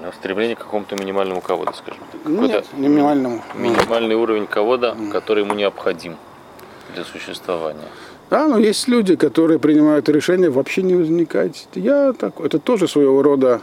Ну, 0.00 0.10
стремление 0.12 0.56
к 0.56 0.60
какому-то 0.60 0.96
минимальному 0.96 1.42
ководу, 1.42 1.74
скажем 1.74 2.00
так. 2.10 2.24
Нет, 2.24 2.52
Какой-то 2.52 2.76
не 2.78 2.88
минимальному. 2.88 3.42
минимальный 3.54 4.14
уровень 4.14 4.46
ковода, 4.46 4.96
который 5.12 5.44
ему 5.44 5.52
необходим 5.52 6.16
для 6.94 7.04
существования. 7.04 7.88
Да, 8.30 8.48
но 8.48 8.56
есть 8.56 8.88
люди, 8.88 9.16
которые 9.16 9.58
принимают 9.58 10.08
решение 10.08 10.48
вообще 10.48 10.80
не 10.80 10.94
возникать. 10.94 11.68
Я 11.74 12.14
так, 12.14 12.40
это 12.40 12.58
тоже 12.58 12.88
своего 12.88 13.22
рода, 13.22 13.60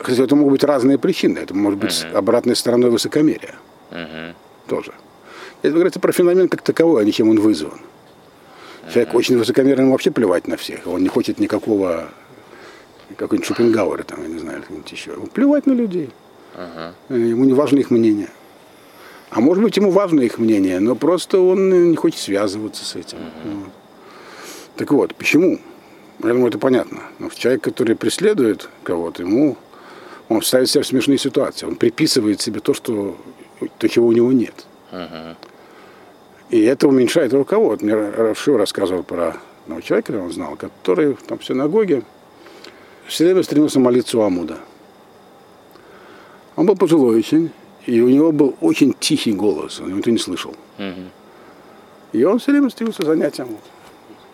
хотя 0.00 0.24
это 0.24 0.36
могут 0.36 0.52
быть 0.52 0.64
разные 0.64 0.98
причины. 0.98 1.38
Это 1.38 1.54
может 1.54 1.78
быть 1.78 2.04
Мгм. 2.08 2.16
обратной 2.16 2.56
стороной 2.56 2.90
высокомерия 2.90 3.54
Мгм. 3.90 4.34
тоже. 4.66 4.92
Это 5.62 5.72
говорится 5.74 6.00
про 6.00 6.12
феномен 6.12 6.48
как 6.48 6.62
таковой, 6.62 7.02
а 7.02 7.04
не 7.04 7.12
чем 7.12 7.28
он 7.30 7.38
вызван. 7.40 7.80
Человек 8.92 9.14
очень 9.14 9.38
высокомерный, 9.38 9.82
ему 9.84 9.92
вообще 9.92 10.10
плевать 10.10 10.48
на 10.48 10.56
всех. 10.56 10.86
Он 10.86 11.02
не 11.02 11.08
хочет 11.08 11.38
никакого 11.38 12.08
какой-нибудь 13.16 13.46
Шопенгауэра, 13.46 14.02
там, 14.04 14.22
я 14.22 14.28
не 14.28 14.38
знаю, 14.38 14.56
или 14.58 14.62
какого-нибудь 14.62 14.92
еще. 14.92 15.10
Ему 15.12 15.26
плевать 15.26 15.66
на 15.66 15.72
людей. 15.72 16.10
Э, 16.56 16.92
Ему 17.10 17.44
не 17.44 17.52
важно 17.52 17.78
их 17.78 17.90
мнение. 17.90 18.28
А 19.30 19.40
может 19.40 19.62
быть, 19.62 19.76
ему 19.76 19.90
важно 19.90 20.20
их 20.22 20.38
мнение, 20.38 20.80
но 20.80 20.96
просто 20.96 21.38
он 21.38 21.72
э, 21.72 21.76
не 21.86 21.96
хочет 21.96 22.18
связываться 22.20 22.84
с 22.84 22.96
этим. 22.96 23.18
Вот. 23.44 23.68
Так 24.76 24.90
вот, 24.92 25.14
почему? 25.14 25.60
Я 26.22 26.28
думаю, 26.30 26.48
это 26.48 26.58
понятно. 26.58 27.00
Но 27.18 27.28
человек, 27.30 27.62
который 27.62 27.94
преследует 27.96 28.68
кого-то, 28.82 29.22
ему 29.22 29.56
он 30.30 30.42
ставит 30.42 30.70
себя 30.70 30.84
в 30.84 30.86
смешные 30.86 31.18
ситуации. 31.18 31.66
Он 31.66 31.74
приписывает 31.74 32.40
себе 32.40 32.60
то, 32.60 32.72
что, 32.72 33.16
то 33.78 33.88
чего 33.88 34.06
у 34.06 34.12
него 34.12 34.32
нет. 34.32 34.64
Мгм. 34.92 35.36
И 36.50 36.62
это 36.62 36.86
уменьшает. 36.86 37.32
Вот 37.32 37.82
мне 37.82 37.94
Равшив 37.94 38.56
рассказывал 38.56 39.02
про 39.02 39.36
одного 39.64 39.80
человека, 39.80 40.12
он 40.12 40.32
знал, 40.32 40.54
который 40.54 41.14
там 41.26 41.38
в 41.38 41.44
синагоге 41.44 42.04
все 43.08 43.24
время 43.24 43.42
стремился 43.42 43.80
молиться 43.80 44.18
у 44.18 44.22
Амуда. 44.22 44.58
Он 46.54 46.64
был 46.64 46.76
пожилой 46.76 47.18
очень, 47.18 47.50
и 47.86 48.00
у 48.00 48.08
него 48.08 48.30
был 48.30 48.54
очень 48.60 48.94
тихий 48.98 49.32
голос, 49.32 49.80
он 49.80 49.96
никто 49.96 50.10
не 50.10 50.18
слышал. 50.18 50.54
Мгм. 50.78 51.10
И 52.12 52.22
он 52.22 52.38
все 52.38 52.52
время 52.52 52.70
стремился 52.70 53.04
занять 53.04 53.40
Амуд. 53.40 53.58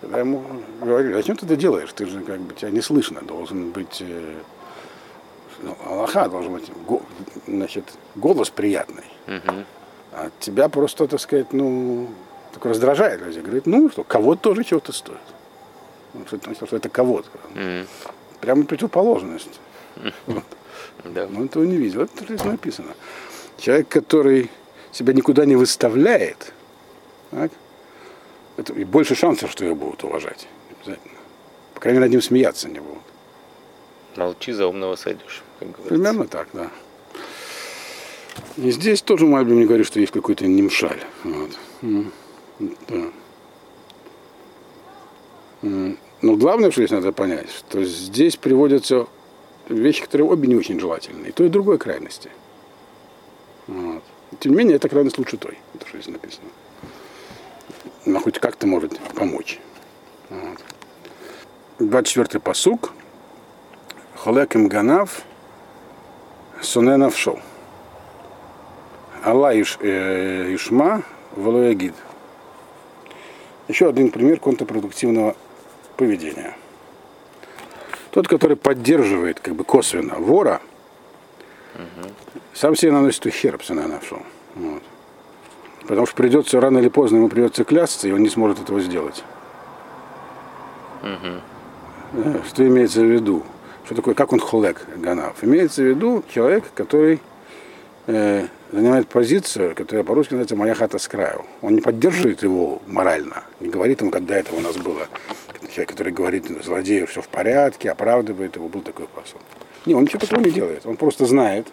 Когда 0.02 0.18
ему 0.18 0.44
говорили, 0.82 1.14
зачем 1.14 1.36
ты 1.36 1.46
это 1.46 1.56
делаешь? 1.56 1.90
Ты 1.94 2.04
же 2.04 2.20
как 2.20 2.38
бы 2.40 2.54
тебя 2.54 2.70
не 2.70 2.82
слышно, 2.82 3.22
должен 3.22 3.70
быть 3.70 4.02
э, 4.02 4.34
ну, 5.62 5.76
Аллаха 5.84 6.28
должен 6.28 6.52
быть, 6.54 6.70
значит, 7.46 7.84
голос 8.14 8.50
приятный. 8.50 9.04
Мгм. 9.26 9.64
А 10.12 10.30
тебя 10.40 10.68
просто, 10.68 11.06
так 11.06 11.20
сказать, 11.20 11.52
ну, 11.52 12.08
только 12.52 12.70
раздражает. 12.70 13.20
Люди 13.22 13.40
говорят, 13.40 13.66
ну 13.66 13.90
что, 13.90 14.04
кого-то 14.04 14.40
тоже 14.42 14.64
чего-то 14.64 14.92
стоит. 14.92 15.18
Ну, 16.14 16.26
что, 16.26 16.36
это- 16.36 16.54
что 16.66 16.76
это 16.76 16.88
кого-то. 16.88 17.28
Мгм. 17.54 17.86
Прямо 18.40 18.64
противоположность. 18.64 19.60
Вот. 20.26 20.44
Да. 21.04 21.26
Но 21.28 21.44
этого 21.44 21.64
не 21.64 21.76
видел. 21.76 22.02
Это 22.02 22.24
здесь 22.24 22.44
написано. 22.44 22.94
Человек, 23.58 23.88
который 23.88 24.50
себя 24.92 25.12
никуда 25.12 25.44
не 25.44 25.56
выставляет, 25.56 26.52
так, 27.30 27.50
это 28.56 28.72
и 28.72 28.84
больше 28.84 29.14
шансов, 29.14 29.50
что 29.50 29.64
его 29.64 29.74
будут 29.74 30.04
уважать. 30.04 30.46
Обязательно. 30.70 31.14
По 31.74 31.80
крайней 31.80 31.98
мере, 31.98 32.06
над 32.08 32.12
ним 32.12 32.22
смеяться 32.22 32.68
не 32.68 32.80
будут. 32.80 33.02
Молчи, 34.16 34.52
за 34.52 34.66
умного 34.66 34.96
сойдешь, 34.96 35.42
как 35.58 35.68
говорится. 35.68 35.88
Примерно 35.88 36.26
так, 36.26 36.48
да. 36.52 36.70
И 38.56 38.70
здесь 38.70 39.02
тоже 39.02 39.26
Мальби 39.26 39.52
мне 39.52 39.66
говорит, 39.66 39.86
что 39.86 40.00
есть 40.00 40.12
какой-то 40.12 40.46
немшаль. 40.46 41.02
Вот. 41.24 41.50
Да. 41.80 43.10
Но 46.22 46.36
главное, 46.36 46.70
что 46.70 46.80
здесь 46.80 46.90
надо 46.90 47.12
понять, 47.12 47.50
что 47.50 47.84
здесь 47.84 48.36
приводятся 48.36 49.06
вещи, 49.68 50.02
которые 50.02 50.28
обе 50.28 50.48
не 50.48 50.56
очень 50.56 50.80
желательны. 50.80 51.26
И 51.26 51.32
той, 51.32 51.46
и 51.46 51.50
другой 51.50 51.78
крайности. 51.78 52.30
Вот. 53.66 54.02
Тем 54.40 54.52
не 54.52 54.58
менее, 54.58 54.76
эта 54.76 54.88
крайность 54.88 55.18
лучше 55.18 55.36
той, 55.36 55.58
это 55.74 55.86
что 55.86 55.98
здесь 55.98 56.12
написано. 56.12 56.48
Она 58.06 58.20
хоть 58.20 58.38
как-то 58.38 58.66
может 58.66 58.98
помочь. 59.14 59.58
Вот. 60.30 60.58
24-й 61.78 62.40
посук. 62.40 62.92
Холекем 64.14 64.68
Ганав 64.68 65.22
Суненав 66.60 67.16
Шоу. 67.16 67.38
Алла 69.24 69.52
э, 69.54 70.54
Ишма 70.54 71.02
Валуягид. 71.32 71.94
Еще 73.68 73.88
один 73.88 74.10
пример 74.10 74.38
контрпродуктивного 74.38 75.36
поведения. 75.96 76.56
Тот, 78.10 78.28
который 78.28 78.56
поддерживает 78.56 79.40
как 79.40 79.54
бы 79.54 79.64
косвенно 79.64 80.14
вора, 80.14 80.60
сам 82.54 82.76
себе 82.76 82.92
наносит 82.92 83.26
ущерб 83.26 83.62
Суненав 83.62 84.10
Вот. 84.54 84.82
Потому 85.82 86.06
что 86.06 86.16
придется 86.16 86.60
рано 86.60 86.78
или 86.78 86.88
поздно 86.88 87.16
ему 87.16 87.28
придется 87.28 87.64
клясться, 87.64 88.08
и 88.08 88.12
он 88.12 88.22
не 88.22 88.28
сможет 88.28 88.60
этого 88.60 88.80
сделать. 88.80 89.22
Э, 91.02 91.40
Что 92.48 92.66
имеется 92.66 93.00
в 93.00 93.04
виду? 93.04 93.44
Что 93.86 93.94
такое, 93.94 94.14
как 94.14 94.32
он 94.32 94.40
холек 94.40 94.84
ганав? 94.96 95.44
Имеется 95.44 95.82
в 95.82 95.86
виду 95.86 96.24
человек, 96.34 96.64
который 96.74 97.20
э, 98.08 98.48
занимает 98.72 99.06
позицию, 99.08 99.76
которая 99.76 100.02
по-русски 100.02 100.32
называется 100.32 100.56
«моя 100.56 100.74
хата 100.74 100.98
с 100.98 101.06
краю». 101.06 101.44
Он 101.62 101.76
не 101.76 101.80
поддерживает 101.80 102.42
его 102.42 102.82
морально, 102.88 103.44
не 103.60 103.68
говорит 103.68 104.00
ему, 104.00 104.10
как 104.10 104.26
до 104.26 104.34
этого 104.34 104.56
у 104.56 104.60
нас 104.60 104.76
было, 104.76 105.06
человек, 105.72 105.90
который 105.90 106.12
говорит 106.12 106.46
злодею, 106.64 107.06
все 107.06 107.22
в 107.22 107.28
порядке, 107.28 107.92
оправдывает 107.92 108.56
его, 108.56 108.68
был 108.68 108.80
такой 108.80 109.06
посол. 109.06 109.40
Не, 109.86 109.94
он 109.94 110.02
ничего 110.02 110.18
такого 110.18 110.40
не 110.40 110.50
делает, 110.50 110.84
он 110.84 110.96
просто 110.96 111.24
знает 111.24 111.68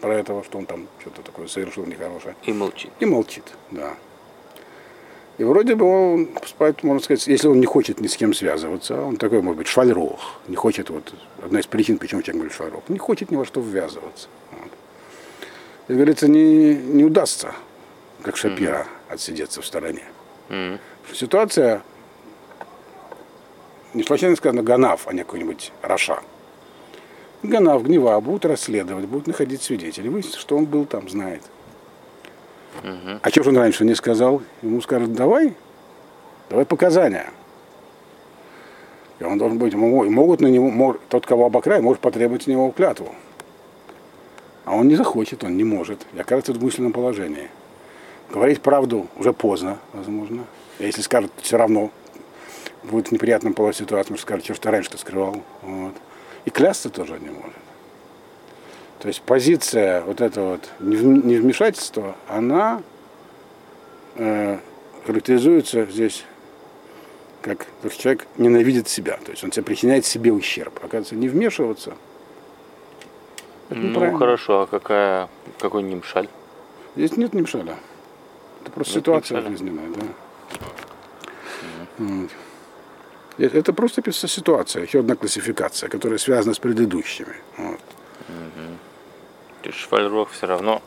про 0.00 0.14
этого, 0.16 0.42
что 0.42 0.58
он 0.58 0.66
там 0.66 0.88
что-то 1.00 1.22
такое 1.22 1.46
совершил 1.46 1.86
нехорошее. 1.86 2.34
И 2.44 2.52
молчит. 2.52 2.90
И 2.98 3.04
молчит, 3.04 3.44
да. 3.70 3.94
И 5.38 5.44
вроде 5.44 5.74
бы 5.74 5.86
он, 5.86 6.28
можно 6.82 7.00
сказать, 7.00 7.26
если 7.26 7.48
он 7.48 7.58
не 7.58 7.66
хочет 7.66 8.00
ни 8.00 8.06
с 8.06 8.16
кем 8.16 8.34
связываться, 8.34 9.00
он 9.00 9.16
такой, 9.16 9.40
может 9.40 9.58
быть, 9.58 9.66
швальрох, 9.66 10.40
не 10.46 10.56
хочет, 10.56 10.90
вот, 10.90 11.14
одна 11.42 11.60
из 11.60 11.66
причин, 11.66 11.98
почему 11.98 12.20
человек 12.22 12.36
говорит 12.36 12.56
швальрох, 12.56 12.82
не 12.88 12.98
хочет 12.98 13.30
ни 13.30 13.36
во 13.36 13.46
что 13.46 13.60
ввязываться. 13.60 14.28
Вот. 14.50 14.70
И, 15.88 15.94
говорится, 15.94 16.28
не, 16.28 16.74
не 16.74 17.04
удастся, 17.04 17.54
как 18.22 18.36
Шапира, 18.36 18.80
mm-hmm. 18.80 19.14
отсидеться 19.14 19.62
в 19.62 19.66
стороне. 19.66 20.04
Mm-hmm. 20.50 20.78
Ситуация, 21.14 21.82
не 23.94 24.02
случайно 24.02 24.36
сказано 24.36 24.62
Ганав, 24.62 25.08
а 25.08 25.14
не 25.14 25.20
какой-нибудь 25.20 25.72
Раша. 25.80 26.20
Ганав, 27.42 27.82
Гнева 27.82 28.20
будут 28.20 28.44
расследовать, 28.44 29.06
будут 29.06 29.26
находить 29.26 29.62
свидетелей, 29.62 30.10
выяснить, 30.10 30.36
что 30.36 30.56
он 30.56 30.66
был 30.66 30.84
там, 30.84 31.08
знает. 31.08 31.42
Угу. 32.82 33.20
А 33.22 33.30
что 33.30 33.42
же 33.42 33.50
он 33.50 33.58
раньше 33.58 33.84
не 33.84 33.94
сказал? 33.94 34.42
Ему 34.62 34.80
скажут, 34.80 35.12
давай, 35.12 35.54
давай 36.48 36.64
показания. 36.64 37.30
И 39.18 39.24
он 39.24 39.38
должен 39.38 39.58
быть, 39.58 39.74
могут 39.74 40.40
на 40.40 40.48
него, 40.48 40.96
тот, 41.08 41.26
кого 41.26 41.46
обокрай, 41.46 41.80
может 41.80 42.00
потребовать 42.00 42.44
с 42.44 42.46
него 42.46 42.70
клятву. 42.70 43.14
А 44.64 44.74
он 44.74 44.88
не 44.88 44.96
захочет, 44.96 45.44
он 45.44 45.56
не 45.56 45.64
может. 45.64 46.06
И 46.12 46.20
окажется 46.20 46.52
в 46.52 46.62
мысленном 46.62 46.92
положении. 46.92 47.48
Говорить 48.30 48.62
правду 48.62 49.06
уже 49.16 49.32
поздно, 49.32 49.78
возможно. 49.92 50.44
А 50.78 50.84
если 50.84 51.02
скажет, 51.02 51.30
все 51.42 51.56
равно 51.56 51.90
будет 52.82 53.08
в 53.08 53.12
неприятном 53.12 53.54
положении 53.54 53.86
ситуации, 53.86 54.12
может 54.12 54.22
скажет, 54.22 54.56
что 54.56 54.70
раньше-то 54.70 54.98
скрывал. 54.98 55.36
Вот. 55.62 55.94
И 56.44 56.50
клясться 56.50 56.90
тоже 56.90 57.18
не 57.20 57.30
может. 57.30 57.61
То 59.02 59.08
есть 59.08 59.20
позиция 59.22 60.00
вот 60.02 60.20
это 60.20 60.40
вот 60.42 60.70
невмешательства, 60.78 62.14
она 62.28 62.82
э, 64.14 64.58
характеризуется 65.04 65.86
здесь 65.86 66.24
как 67.40 67.66
то, 67.82 67.90
что 67.90 68.00
человек 68.00 68.28
ненавидит 68.36 68.86
себя, 68.86 69.16
то 69.16 69.32
есть 69.32 69.42
он 69.42 69.50
себе 69.50 69.64
причиняет 69.64 70.06
себе 70.06 70.32
ущерб. 70.32 70.76
Оказывается, 70.76 71.16
не 71.16 71.28
вмешиваться. 71.28 71.94
Ну 73.70 74.16
хорошо, 74.16 74.60
а 74.60 74.66
какая, 74.68 75.28
какой 75.58 75.82
немшаль? 75.82 76.28
Здесь 76.94 77.16
нет 77.16 77.34
немшаля. 77.34 77.74
Это 78.60 78.70
просто 78.70 78.94
нет 78.94 79.02
ситуация 79.02 79.38
немшаля. 79.38 79.56
жизненная, 79.56 79.88
да. 79.96 80.06
Mm. 81.98 82.30
Вот. 83.38 83.54
Это 83.54 83.72
просто 83.72 84.12
ситуация, 84.12 84.84
еще 84.84 85.00
одна 85.00 85.16
классификация, 85.16 85.88
которая 85.88 86.18
связана 86.18 86.54
с 86.54 86.60
предыдущими. 86.60 87.34
Вот. 87.56 87.71
Швальрох 89.92 90.30
все 90.30 90.46
равно 90.46 90.80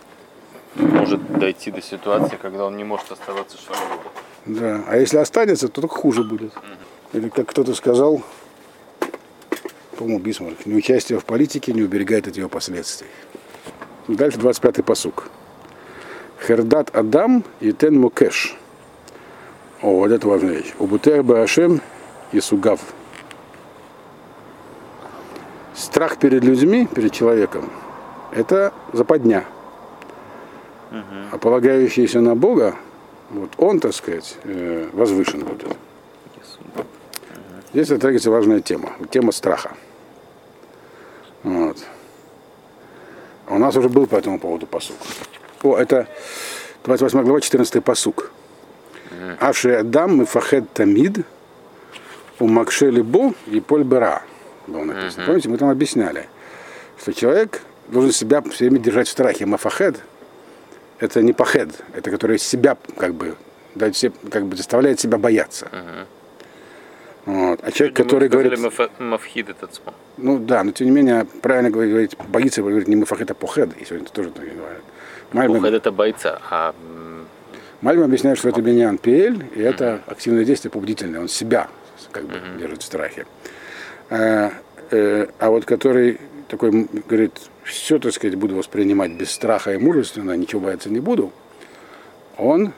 может 0.73 1.37
дойти 1.37 1.69
до 1.69 1.79
ситуации, 1.79 2.39
когда 2.41 2.65
он 2.65 2.75
не 2.75 2.83
может 2.83 3.11
оставаться 3.11 3.55
Швальрохом. 3.55 4.11
Да, 4.47 4.83
а 4.87 4.97
если 4.97 5.17
останется, 5.17 5.67
то 5.67 5.81
только 5.81 5.93
хуже 5.93 6.23
будет. 6.23 6.51
Угу. 6.57 6.65
Или 7.13 7.29
как 7.29 7.47
кто-то 7.47 7.75
сказал, 7.75 8.23
по-моему, 9.95 10.19
Бисмарк, 10.19 10.65
неучастие 10.65 11.19
в 11.19 11.25
политике 11.25 11.71
не 11.71 11.83
уберегает 11.83 12.27
от 12.27 12.35
ее 12.35 12.49
последствий. 12.49 13.07
Дальше 14.07 14.39
25-й 14.39 14.81
посук. 14.81 15.29
Хердат 16.41 16.89
Адам 16.95 17.43
и 17.59 17.73
Тен 17.73 17.99
Мукеш. 17.99 18.57
О, 19.83 19.99
вот 19.99 20.09
это 20.09 20.27
важная 20.27 20.55
вещь. 20.55 20.73
Убутер 20.79 21.21
Башем 21.21 21.79
и 22.31 22.41
Сугав. 22.41 22.79
Страх 25.75 26.17
перед 26.17 26.43
людьми, 26.43 26.87
перед 26.87 27.11
человеком, 27.11 27.69
это 28.35 28.73
западня. 28.93 29.45
Угу. 30.91 31.01
А 31.31 31.37
полагающийся 31.37 32.19
на 32.19 32.35
Бога, 32.35 32.75
вот 33.31 33.51
он, 33.57 33.79
так 33.79 33.93
сказать, 33.93 34.37
э, 34.43 34.89
возвышен 34.93 35.43
будет. 35.43 35.75
Здесь 37.71 37.87
затрагивается 37.87 38.31
важная 38.31 38.61
тема, 38.61 38.93
тема 39.09 39.31
страха. 39.31 39.71
Вот. 41.43 41.77
У 43.47 43.57
нас 43.57 43.75
уже 43.75 43.89
был 43.89 44.05
по 44.07 44.15
этому 44.15 44.39
поводу 44.39 44.65
посук. 44.65 44.97
О, 45.63 45.77
это 45.77 46.07
28 46.83 47.23
глава, 47.23 47.41
14 47.41 47.83
посук. 47.83 48.31
Аши 49.39 49.69
Адам 49.71 50.21
и 50.21 50.25
Фахед 50.25 50.71
Тамид 50.73 51.25
у 52.39 52.47
Макшели 52.47 53.01
Бо 53.01 53.33
и 53.47 53.59
Поль 53.59 53.83
Бера 53.83 54.23
было 54.67 54.83
написано. 54.83 55.25
Помните, 55.25 55.49
мы 55.49 55.57
там 55.57 55.69
объясняли, 55.69 56.27
что 56.99 57.13
человек 57.13 57.61
должен 57.87 58.11
себя 58.11 58.41
все 58.41 58.65
время 58.65 58.79
держать 58.79 59.07
в 59.07 59.11
страхе. 59.11 59.45
Мафахед– 59.45 60.01
это 60.99 61.21
не 61.21 61.33
пахед, 61.33 61.69
это 61.93 62.11
который 62.11 62.39
себя 62.39 62.77
как 62.97 63.13
бы, 63.13 63.35
как 64.31 64.45
бы 64.45 64.55
заставляет 64.55 64.99
себя 64.99 65.17
бояться. 65.17 65.67
Uh-huh. 65.71 66.05
Вот. 67.25 67.59
А 67.63 67.71
человек, 67.71 67.95
который 67.95 68.29
говорит... 68.29 68.53
Мафхид 68.99 69.49
этот 69.49 69.81
Ну 70.17 70.37
да, 70.37 70.63
но 70.63 70.71
тем 70.71 70.87
не 70.87 70.93
менее, 70.93 71.25
правильно 71.41 71.71
говорить, 71.71 72.15
боится, 72.27 72.61
говорит 72.61 72.87
не 72.87 72.95
мафахед, 72.95 73.31
а 73.31 73.33
похед, 73.33 73.69
и 73.77 73.85
сегодня 73.85 74.07
тоже 74.07 74.29
так 74.29 74.43
говорят. 74.43 74.81
Мальбим... 75.31 75.61
Похед 75.61 75.73
это 75.73 75.91
бойца, 75.91 76.39
а... 76.49 76.75
Мальбим 77.81 78.05
объясняет, 78.05 78.37
что 78.37 78.49
это 78.49 78.61
биньян 78.61 78.97
пиэль, 78.97 79.45
и 79.55 79.61
это 79.61 79.85
uh-huh. 79.85 80.11
активное 80.11 80.45
действие 80.45 80.71
побудительное, 80.71 81.19
он 81.21 81.27
себя 81.27 81.67
как 82.11 82.25
бы 82.25 82.35
uh-huh. 82.35 82.59
держит 82.59 82.83
в 82.83 82.85
страхе. 82.85 83.25
А, 84.09 84.51
э, 84.91 85.27
а 85.39 85.49
вот 85.49 85.65
который 85.65 86.19
такой 86.47 86.87
говорит, 87.07 87.33
все, 87.63 87.99
так 87.99 88.13
сказать, 88.13 88.35
буду 88.35 88.55
воспринимать 88.55 89.11
без 89.11 89.31
страха 89.31 89.73
и 89.73 89.77
мужественно, 89.77 90.33
ничего 90.33 90.61
бояться 90.61 90.89
не 90.89 90.99
буду, 90.99 91.31
он 92.37 92.73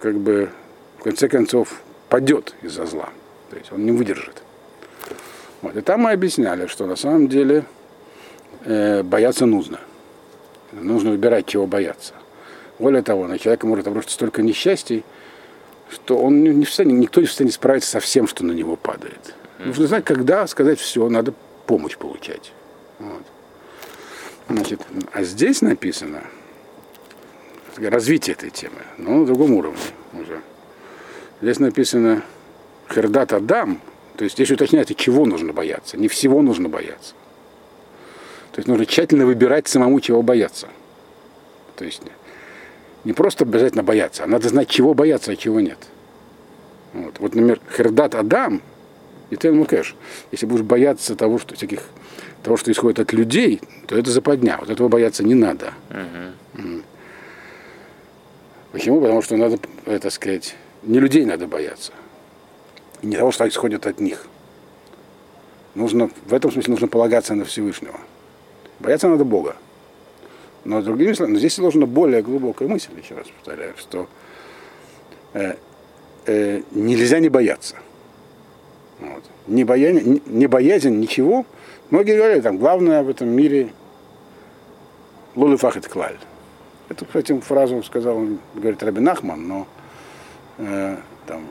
как 0.00 0.18
бы 0.18 0.50
в 0.98 1.02
конце 1.02 1.28
концов 1.28 1.82
падет 2.08 2.54
из-за 2.62 2.86
зла. 2.86 3.10
То 3.50 3.56
есть 3.56 3.72
он 3.72 3.84
не 3.84 3.92
выдержит. 3.92 4.42
Вот. 5.62 5.76
И 5.76 5.80
там 5.80 6.02
мы 6.02 6.12
объясняли, 6.12 6.66
что 6.66 6.86
на 6.86 6.96
самом 6.96 7.28
деле 7.28 7.64
э, 8.64 9.02
бояться 9.02 9.46
нужно. 9.46 9.80
Нужно 10.72 11.10
выбирать, 11.10 11.46
чего 11.46 11.66
бояться. 11.66 12.14
Более 12.78 13.02
того, 13.02 13.26
на 13.26 13.38
человека 13.38 13.66
может 13.66 13.86
обрушиться 13.86 14.14
столько 14.14 14.42
несчастий, 14.42 15.04
что 15.90 16.18
он 16.18 16.42
не 16.42 16.64
в 16.64 16.68
состоянии, 16.68 16.96
никто 16.96 17.20
не 17.20 17.26
в 17.26 17.30
состоянии 17.30 17.52
справиться 17.52 17.90
со 17.90 18.00
всем, 18.00 18.26
что 18.26 18.44
на 18.44 18.52
него 18.52 18.76
падает. 18.76 19.34
Нужно 19.58 19.86
знать, 19.86 20.04
когда 20.04 20.46
сказать 20.46 20.80
все, 20.80 21.08
надо 21.08 21.32
помощь 21.66 21.96
получать. 21.96 22.52
Вот. 22.98 23.22
Значит, 24.48 24.80
а 25.12 25.22
здесь 25.22 25.62
написано 25.62 26.22
развитие 27.76 28.34
этой 28.34 28.50
темы, 28.50 28.82
но 28.98 29.18
на 29.18 29.26
другом 29.26 29.52
уровне 29.52 29.80
уже. 30.12 30.40
Здесь 31.40 31.58
написано 31.58 32.22
Хердат 32.92 33.32
Адам, 33.32 33.80
то 34.16 34.24
есть 34.24 34.36
здесь 34.36 34.50
уточняется, 34.50 34.94
чего 34.94 35.26
нужно 35.26 35.52
бояться. 35.52 35.96
Не 35.96 36.08
всего 36.08 36.42
нужно 36.42 36.68
бояться. 36.68 37.14
То 38.52 38.58
есть 38.58 38.68
нужно 38.68 38.86
тщательно 38.86 39.26
выбирать 39.26 39.66
самому, 39.66 40.00
чего 40.00 40.22
бояться. 40.22 40.68
То 41.76 41.84
есть 41.84 42.02
не 43.02 43.12
просто 43.12 43.44
обязательно 43.44 43.82
бояться, 43.82 44.24
а 44.24 44.26
надо 44.26 44.48
знать, 44.48 44.68
чего 44.68 44.94
бояться, 44.94 45.32
а 45.32 45.36
чего 45.36 45.60
нет. 45.60 45.78
Вот, 46.92 47.18
вот 47.18 47.34
например, 47.34 47.60
Хердат 47.76 48.14
Адам 48.14 48.62
и 49.34 49.36
Тен 49.36 49.56
Мукеш. 49.56 49.94
Если 50.32 50.46
будешь 50.46 50.62
бояться 50.62 51.14
того, 51.14 51.38
что 51.38 51.54
всяких 51.54 51.82
того, 52.42 52.56
что 52.56 52.70
исходит 52.70 53.00
от 53.00 53.12
людей, 53.12 53.60
то 53.86 53.96
это 53.96 54.10
западня. 54.10 54.56
Вот 54.60 54.70
этого 54.70 54.88
бояться 54.88 55.24
не 55.24 55.34
надо. 55.34 55.74
Угу. 55.90 56.82
Почему? 58.72 59.00
Потому 59.00 59.22
что 59.22 59.36
надо, 59.36 59.58
это 59.86 60.10
сказать, 60.10 60.56
не 60.82 61.00
людей 61.00 61.24
надо 61.24 61.46
бояться. 61.46 61.92
И 63.02 63.06
не 63.06 63.16
того, 63.16 63.32
что 63.32 63.46
исходит 63.48 63.86
от 63.86 64.00
них. 64.00 64.26
Нужно, 65.74 66.10
в 66.26 66.32
этом 66.32 66.52
смысле 66.52 66.72
нужно 66.72 66.88
полагаться 66.88 67.34
на 67.34 67.44
Всевышнего. 67.44 67.98
Бояться 68.78 69.08
надо 69.08 69.24
Бога. 69.24 69.56
Но 70.64 70.80
другими 70.80 71.12
словами, 71.12 71.34
но 71.34 71.38
здесь 71.38 71.54
сложена 71.54 71.86
более 71.86 72.22
глубокая 72.22 72.68
мысль, 72.68 72.90
еще 73.02 73.14
раз 73.14 73.26
повторяю, 73.28 73.74
что 73.76 74.08
э, 75.34 75.54
э, 76.26 76.62
нельзя 76.70 77.18
не 77.18 77.28
бояться. 77.28 77.76
Вот. 79.00 79.24
Не, 79.46 79.64
боязнь, 79.64 80.22
не 80.26 80.46
боязнь 80.46 80.96
ничего. 80.98 81.44
Многие 81.90 82.16
говорят, 82.16 82.42
там, 82.42 82.58
главное 82.58 83.02
в 83.02 83.08
этом 83.08 83.28
мире 83.28 83.70
лулы 85.34 85.56
фахет 85.56 85.88
клаль. 85.88 86.18
Эту, 86.88 87.06
кстати, 87.06 87.38
фразу 87.40 87.82
сказал, 87.82 88.26
говорит 88.54 88.82
Рабин 88.82 89.08
Ахман, 89.08 89.48
но 89.48 89.66
э, 90.58 90.96
там, 91.26 91.46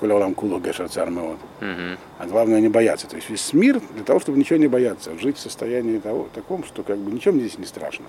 Коля 0.00 0.14
Олам 0.14 0.34
Кулу 0.34 0.58
Геша 0.58 0.88
Цармеот. 0.88 1.38
Мгм. 1.60 1.98
А 2.18 2.26
главное 2.26 2.60
не 2.60 2.68
бояться. 2.68 3.06
То 3.06 3.16
есть 3.16 3.28
весь 3.28 3.52
мир 3.52 3.80
для 3.94 4.04
того, 4.04 4.18
чтобы 4.18 4.38
ничего 4.38 4.58
не 4.58 4.66
бояться, 4.66 5.16
жить 5.18 5.36
в 5.36 5.40
состоянии 5.40 5.98
того, 5.98 6.28
таком, 6.34 6.64
что 6.64 6.82
как 6.82 6.96
бы 6.98 7.12
ничем 7.12 7.38
здесь 7.38 7.58
не 7.58 7.66
страшно. 7.66 8.06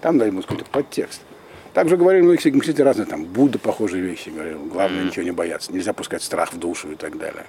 Там 0.00 0.18
дай 0.18 0.28
ему 0.28 0.42
какой-то 0.42 0.64
подтекст. 0.64 1.22
Также 1.74 1.96
говорили 1.96 2.22
многие 2.22 2.50
мыслители 2.50 2.82
разные, 2.82 3.06
там, 3.06 3.24
Будда 3.24 3.58
похожие 3.58 4.02
вещи 4.02 4.30
говорил. 4.30 4.64
Главное 4.64 5.04
ничего 5.04 5.24
не 5.24 5.30
бояться. 5.30 5.72
Нельзя 5.72 5.92
пускать 5.92 6.22
страх 6.22 6.52
в 6.52 6.58
душу 6.58 6.90
и 6.90 6.96
так 6.96 7.16
далее. 7.18 7.46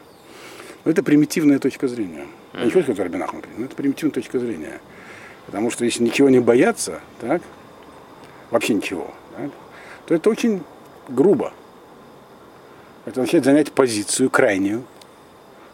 Но 0.85 0.91
это 0.91 1.03
примитивная 1.03 1.59
точка 1.59 1.87
зрения. 1.87 2.25
Я 2.53 2.65
не 2.65 2.71
хочу 2.71 2.83
сказать, 2.83 2.95
что 2.95 3.03
Рабин 3.03 3.23
Ахман, 3.23 3.43
но 3.57 3.65
это 3.65 3.75
примитивная 3.75 4.13
точка 4.13 4.39
зрения. 4.39 4.79
Потому 5.45 5.71
что 5.71 5.85
если 5.85 6.03
ничего 6.03 6.29
не 6.29 6.39
бояться, 6.39 7.01
так, 7.19 7.41
вообще 8.51 8.73
ничего, 8.73 9.13
так, 9.35 9.49
то 10.05 10.15
это 10.15 10.29
очень 10.29 10.61
грубо. 11.07 11.53
Это 13.05 13.21
означает 13.21 13.45
занять 13.45 13.71
позицию 13.71 14.29
крайнюю, 14.29 14.83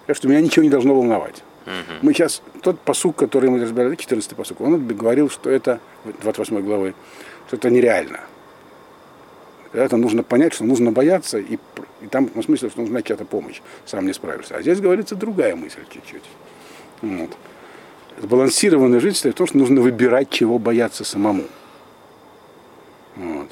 так 0.07 0.15
что 0.15 0.27
меня 0.27 0.41
ничего 0.41 0.63
не 0.63 0.69
должно 0.69 0.95
волновать. 0.95 1.43
Мы 2.01 2.13
сейчас, 2.13 2.41
тот 2.61 2.79
посук, 2.79 3.15
который 3.15 3.49
мы 3.49 3.59
разбирали, 3.59 3.95
14 3.95 4.35
посук, 4.35 4.61
он 4.61 4.85
говорил, 4.87 5.29
что 5.29 5.49
это, 5.49 5.79
28 6.21 6.61
главы, 6.61 6.93
что 7.47 7.57
это 7.57 7.69
нереально. 7.69 8.19
Это 9.75 9.97
нужно 9.97 10.23
понять, 10.23 10.53
что 10.53 10.63
нужно 10.63 10.91
бояться, 10.91 11.37
и, 11.37 11.57
и 12.01 12.07
там 12.09 12.29
в 12.33 12.43
смысле, 12.43 12.69
что 12.69 12.81
нужна 12.81 13.01
чья-то 13.01 13.25
помощь, 13.25 13.61
сам 13.85 14.07
не 14.07 14.13
справишься. 14.13 14.55
А 14.55 14.61
здесь 14.61 14.79
говорится 14.79 15.15
другая 15.15 15.55
мысль 15.55 15.81
чуть-чуть. 15.89 16.23
Вот. 17.01 17.31
Сбалансированная 18.21 18.99
жизнь 18.99 19.15
состоит 19.15 19.35
в 19.35 19.37
том, 19.37 19.47
что 19.47 19.57
нужно 19.57 19.81
выбирать, 19.81 20.29
чего 20.29 20.57
бояться 20.57 21.03
самому. 21.03 21.43
Вот. 23.15 23.51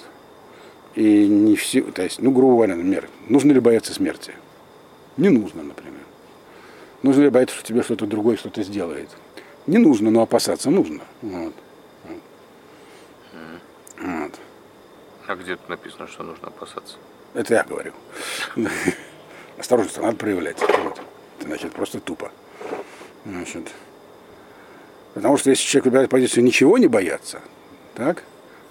И 0.95 1.27
не 1.27 1.55
все, 1.55 1.81
то 1.81 2.03
есть, 2.03 2.21
ну, 2.21 2.31
грубо 2.31 2.55
говоря, 2.55 2.75
например, 2.75 3.09
нужно 3.27 3.51
ли 3.51 3.59
бояться 3.59 3.93
смерти? 3.93 4.33
Не 5.17 5.29
нужно, 5.29 5.63
например. 5.63 5.93
Нужно 7.01 7.23
ли 7.23 7.29
бояться, 7.29 7.55
что 7.55 7.65
тебе 7.65 7.83
что-то 7.83 8.05
другое 8.05 8.37
что-то 8.37 8.63
сделает? 8.63 9.09
Не 9.67 9.77
нужно, 9.77 10.11
но 10.11 10.21
опасаться 10.21 10.69
нужно. 10.69 11.01
Вот. 11.21 11.53
Вот. 14.01 14.39
А 15.27 15.35
где 15.35 15.55
тут 15.55 15.69
написано, 15.69 16.07
что 16.07 16.23
нужно 16.23 16.47
опасаться? 16.47 16.97
Это 17.33 17.53
я 17.53 17.63
говорю. 17.63 17.93
Осторожность 19.57 19.97
надо 19.97 20.17
проявлять. 20.17 20.59
Вот. 20.59 21.01
Это 21.39 21.47
значит 21.47 21.71
просто 21.71 21.99
тупо. 21.99 22.31
Значит, 23.25 23.71
потому 25.13 25.37
что 25.37 25.49
если 25.49 25.63
человек 25.65 25.85
выбирает 25.85 26.09
позицию 26.09 26.43
ничего 26.43 26.77
не 26.77 26.87
бояться, 26.87 27.39
так, 27.95 28.23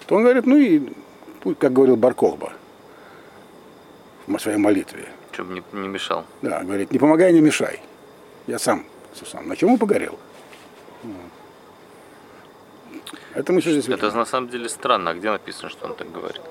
то 0.05 0.15
он 0.15 0.23
говорит, 0.23 0.45
ну 0.45 0.57
и, 0.57 0.93
как 1.55 1.73
говорил 1.73 1.95
Барколба 1.95 2.53
в 4.27 4.37
своей 4.39 4.57
молитве, 4.57 5.09
Чтобы 5.31 5.53
не, 5.55 5.63
не 5.71 5.87
мешал. 5.87 6.25
да, 6.43 6.63
говорит, 6.63 6.91
не 6.91 6.99
помогай, 6.99 7.33
не 7.33 7.41
мешай. 7.41 7.79
Я 8.45 8.59
сам, 8.59 8.85
сам. 9.25 9.47
На 9.47 9.55
чем 9.55 9.71
он 9.71 9.77
погорел? 9.79 10.19
Вот. 11.01 11.31
Это 13.35 13.51
мы 13.51 13.61
здесь 13.61 13.87
Это 13.87 14.11
на 14.11 14.25
самом 14.25 14.49
деле 14.49 14.69
странно. 14.69 15.11
А 15.11 15.13
где 15.13 15.31
написано, 15.31 15.69
что 15.69 15.87
он 15.87 15.95
так 15.95 16.11
говорит? 16.11 16.41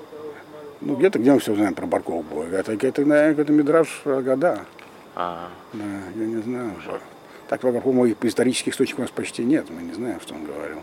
Ну, 0.81 0.95
где-то, 0.95 1.19
где 1.19 1.31
мы 1.31 1.39
все 1.39 1.55
знаем 1.55 1.75
про 1.75 1.85
Баркову. 1.85 2.43
Это, 2.43 2.73
это, 2.73 3.05
наверное, 3.05 3.41
это 3.41 3.53
Мидраш 3.53 4.01
года. 4.03 4.65
А, 5.15 5.49
Да, 5.71 5.85
я 6.15 6.25
не 6.25 6.41
знаю. 6.41 6.73
Так, 7.47 7.61
по-моему, 7.61 8.05
и 8.05 8.13
по 8.13 8.27
исторических 8.27 8.73
источниках 8.73 8.99
у 8.99 9.01
нас 9.03 9.11
почти 9.11 9.43
нет. 9.43 9.69
Мы 9.69 9.83
не 9.83 9.93
знаем, 9.93 10.19
что 10.19 10.33
он 10.33 10.43
говорил. 10.43 10.81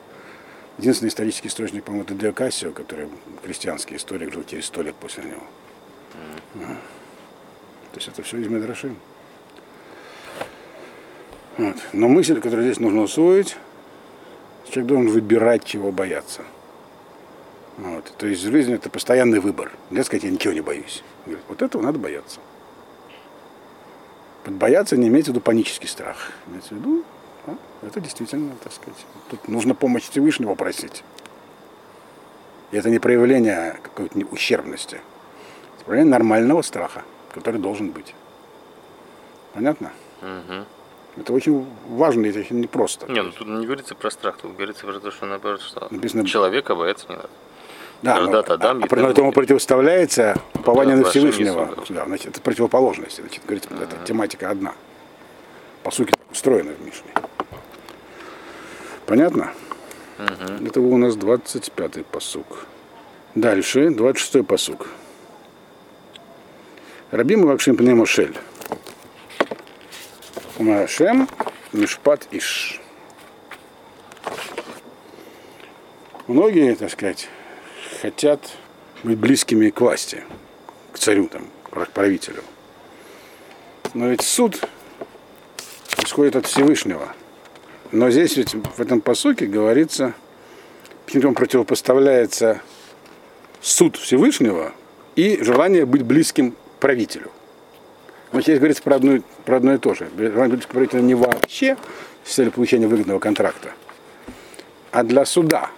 Единственный 0.78 1.08
исторический 1.08 1.48
источник, 1.48 1.84
по-моему, 1.84 2.04
это 2.04 2.14
Дио 2.14 2.32
Кассио, 2.32 2.72
который 2.72 3.08
христианский 3.44 3.96
историк, 3.96 4.32
жил 4.32 4.44
через 4.44 4.66
сто 4.66 4.80
лет 4.80 4.94
после 4.94 5.24
него. 5.24 5.42
Ага. 6.54 6.76
То 7.92 7.96
есть 7.96 8.08
это 8.08 8.22
все 8.22 8.38
из 8.38 8.48
Медраши. 8.48 8.94
Вот. 11.58 11.76
Но 11.92 12.08
мысль, 12.08 12.40
которую 12.40 12.64
здесь 12.64 12.80
нужно 12.80 13.02
усвоить, 13.02 13.56
человек 14.68 14.88
должен 14.88 15.09
выбирать, 15.09 15.64
чего 15.64 15.92
бояться. 15.92 16.42
Вот. 17.79 18.12
То 18.18 18.27
есть 18.27 18.42
жизнь 18.42 18.73
это 18.73 18.90
постоянный 18.90 19.40
выбор. 19.40 19.73
Нельзя 19.90 20.05
сказать, 20.05 20.25
я 20.25 20.31
ничего 20.31 20.53
не 20.53 20.61
боюсь. 20.61 21.03
Говорит, 21.25 21.44
вот 21.49 21.62
этого 21.62 21.83
надо 21.83 21.99
бояться. 21.99 22.40
Под 24.44 24.55
бояться 24.55 24.96
не 24.96 25.09
имеется 25.09 25.33
в 25.33 25.35
виду 25.35 25.42
панический 25.42 25.88
страх. 25.88 26.33
Имеется 26.46 26.75
в 26.75 26.79
виду, 26.79 27.05
а, 27.46 27.57
это 27.83 28.01
действительно, 28.01 28.53
так 28.62 28.73
сказать, 28.73 28.99
тут 29.31 29.49
нужно 29.49 29.75
помощь 29.75 30.09
Всевышнего 30.09 30.55
просить. 30.55 31.05
И 32.70 32.77
это 32.77 32.90
не 32.90 32.99
проявление 32.99 33.79
какой-то 33.83 34.18
ущербности. 34.31 35.01
Это 35.77 35.85
проявление 35.85 36.12
нормального 36.12 36.62
страха, 36.62 37.03
который 37.33 37.61
должен 37.61 37.90
быть. 37.90 38.14
Понятно? 39.55 39.92
угу. 40.23 40.64
Это 41.16 41.33
очень 41.33 41.66
важно, 41.88 42.27
это 42.27 42.40
очень 42.40 42.61
непросто. 42.61 43.11
Не, 43.11 43.23
ну 43.23 43.31
тут 43.33 43.49
не 43.49 43.64
говорится 43.66 43.94
про 43.94 44.11
страх, 44.11 44.38
тут 44.40 44.55
говорится 44.55 44.87
про 44.87 45.01
то, 45.01 45.11
что 45.11 45.27
наоборот, 45.27 45.61
что 45.61 45.88
Написано- 45.90 46.27
человека 46.27 46.75
бояться 46.75 47.07
не 47.09 47.16
надо. 47.16 47.29
Да, 48.03 48.14
но, 48.14 48.27
Когда-то 48.27 48.55
Адам, 48.55 48.83
а, 48.83 48.87
а 48.87 48.88
тому 48.88 49.09
этому 49.09 49.33
противоставляется 49.33 50.40
упование 50.55 50.94
на 50.94 51.03
оглашение 51.03 51.33
Всевышнего. 51.33 51.77
Да, 51.90 52.07
значит, 52.07 52.29
это 52.29 52.40
противоположность. 52.40 53.20
Значит, 53.20 53.42
говорится, 53.44 53.68
эта 53.75 53.96
тематика 54.07 54.49
одна. 54.49 54.73
По 55.83 55.90
сути, 55.90 56.14
устроена 56.31 56.73
в 56.73 56.87
Мишне. 56.87 57.11
Понятно? 59.05 59.53
Это 60.64 60.81
у 60.81 60.96
нас 60.96 61.14
25-й 61.16 62.05
посук. 62.05 62.64
Дальше, 63.35 63.88
26-й 63.88 64.44
посук. 64.44 64.87
Рабим 67.11 67.44
Вакшим 67.46 67.77
Пнемошель. 67.77 68.37
Умашем 70.61 71.27
Мишпат 71.73 72.29
Иш. 72.33 72.83
Многие, 76.27 76.75
так 76.75 76.90
сказать, 76.90 77.31
хотят 78.03 78.42
быть 79.03 79.16
близкими 79.16 79.70
к 79.70 79.81
власти, 79.81 80.23
к 80.92 80.99
царю, 80.99 81.29
там, 81.29 81.46
к 81.64 81.90
правителю. 81.92 82.44
Но 83.94 84.09
ведь 84.09 84.20
суд 84.20 84.62
исходит 85.96 86.37
от 86.37 86.44
Всевышнего. 86.44 87.09
Но 87.90 88.11
здесь 88.11 88.37
ведь 88.37 88.53
в 88.53 88.83
этом 88.83 89.01
посуке 89.01 89.46
говорится, 89.46 90.12
каким-то 91.07 91.33
противопоставляется 91.33 92.61
суд 93.62 93.96
Всевышнего 93.96 94.75
и 95.16 95.42
желание 95.42 95.87
быть 95.87 96.03
близким 96.03 96.55
правителю. 96.81 97.31
Но 98.33 98.40
здесь 98.40 98.59
говорится 98.59 98.83
про 98.83 98.97
одно, 98.97 99.19
про 99.45 99.57
одно 99.57 99.75
и 99.75 99.79
то 99.79 99.95
же. 99.95 100.07
К 100.07 100.69
правителю 100.69 101.03
не 101.03 101.14
вообще 101.14 101.77
с 102.25 102.35
целью 102.35 102.53
получения 102.53 102.87
выгодного 102.87 103.19
контракта, 103.19 103.71
а 104.93 105.03
для 105.03 105.25
суда. 105.25 105.71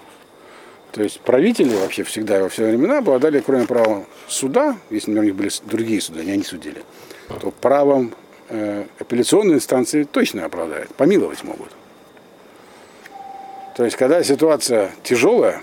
То 0.93 1.03
есть 1.03 1.21
правители 1.21 1.75
вообще 1.75 2.03
всегда 2.03 2.43
во 2.43 2.51
все 2.51 2.67
времена 2.67 2.99
обладали, 2.99 3.41
кроме 3.41 3.67
права 3.67 4.05
суда, 4.29 4.77
если 4.91 5.11
например, 5.11 5.23
у 5.23 5.27
них 5.27 5.37
были 5.37 5.51
другие 5.65 6.01
суда, 6.03 6.23
не 6.23 6.33
они 6.33 6.43
судили, 6.43 6.83
то 7.41 7.51
правом 7.51 8.15
э, 8.51 8.85
апелляционной 8.99 9.55
инстанции 9.55 10.03
точно 10.03 10.45
обладают, 10.45 10.95
помиловать 10.95 11.43
могут. 11.45 11.71
То 13.75 13.87
есть, 13.87 13.97
когда 13.97 14.23
ситуация 14.23 14.91
тяжелая, 15.03 15.63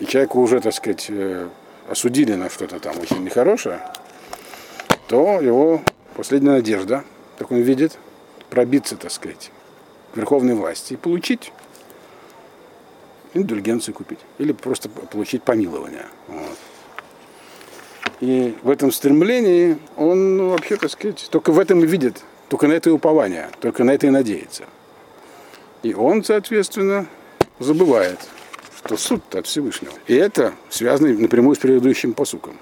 и 0.00 0.06
человеку 0.06 0.42
уже, 0.42 0.60
так 0.60 0.74
сказать, 0.74 1.06
э, 1.08 1.48
осудили 1.88 2.34
на 2.34 2.50
что-то 2.50 2.78
там 2.78 2.98
очень 3.00 3.24
нехорошее, 3.24 3.80
то 5.06 5.40
его 5.40 5.80
последняя 6.18 6.50
надежда, 6.50 7.04
как 7.38 7.52
он 7.52 7.58
видит, 7.58 7.96
пробиться, 8.50 8.96
так 8.96 9.12
сказать, 9.12 9.52
к 10.12 10.16
верховной 10.16 10.54
власти 10.54 10.94
и 10.94 10.96
получить 10.96 11.52
индульгенцию 13.34 13.94
купить 13.94 14.18
или 14.38 14.50
просто 14.50 14.88
получить 14.88 15.44
помилование. 15.44 16.06
Вот. 16.26 16.58
И 18.18 18.56
в 18.64 18.68
этом 18.68 18.90
стремлении 18.90 19.78
он 19.96 20.36
ну, 20.36 20.48
вообще, 20.48 20.76
так 20.76 20.90
сказать, 20.90 21.28
только 21.30 21.52
в 21.52 21.58
этом 21.60 21.84
и 21.84 21.86
видит, 21.86 22.24
только 22.48 22.66
на 22.66 22.72
это 22.72 22.90
и 22.90 22.92
упование, 22.92 23.50
только 23.60 23.84
на 23.84 23.92
это 23.92 24.08
и 24.08 24.10
надеется. 24.10 24.64
И 25.84 25.94
он, 25.94 26.24
соответственно, 26.24 27.06
забывает, 27.60 28.18
что 28.76 28.96
суд 28.96 29.22
от 29.36 29.46
Всевышнего. 29.46 29.92
И 30.08 30.16
это 30.16 30.52
связано 30.68 31.16
напрямую 31.16 31.54
с 31.54 31.60
предыдущим 31.60 32.12
посуком. 32.12 32.56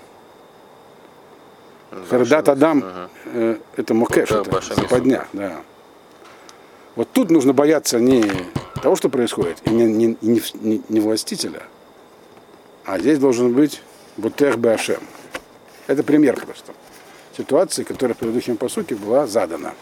Хардат 2.09 2.49
Адам 2.49 2.85
э, 3.27 3.57
это 3.77 3.95
мокеш, 3.95 4.29
Да, 4.29 4.41
это 4.41 4.51
Баша 4.51 4.75
западня, 4.75 5.27
да. 5.33 5.61
Вот 6.95 7.09
тут 7.13 7.31
нужно 7.31 7.53
бояться 7.53 7.99
не 7.99 8.25
того, 8.83 8.97
что 8.97 9.09
происходит, 9.09 9.59
и 9.65 9.71
не, 9.71 9.85
не, 9.85 10.17
не, 10.21 10.43
не- 10.55 10.83
не 10.89 11.01
властителя, 11.01 11.63
а 12.85 12.99
здесь 12.99 13.19
должен 13.19 13.53
быть 13.53 13.83
Бутех 14.17 14.59
Башем. 14.59 15.01
Это 15.87 16.03
пример 16.03 16.37
просто 16.45 16.73
ситуации, 17.37 17.85
которая 17.85 18.15
в 18.15 18.19
предыдущем 18.19 18.57
посуке 18.57 18.95
была 18.95 19.27
задана. 19.27 19.75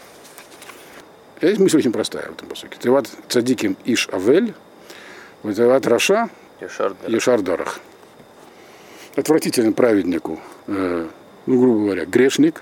И 1.41 1.47
Здесь 1.47 1.59
мысль 1.59 1.77
очень 1.77 1.91
простая 1.91 2.27
в 2.27 2.31
этом 2.33 2.47
посуке. 2.49 2.77
Теват 2.79 3.07
цадиким 3.29 3.77
иш 3.85 4.09
авель, 4.11 4.53
Теват 5.43 5.87
раша. 5.87 6.29
Ешардорах. 7.07 7.79
Отвратителен 9.15 9.73
праведнику, 9.73 10.39
э, 10.67 11.07
ну, 11.45 11.59
грубо 11.59 11.79
говоря, 11.85 12.05
грешник, 12.05 12.61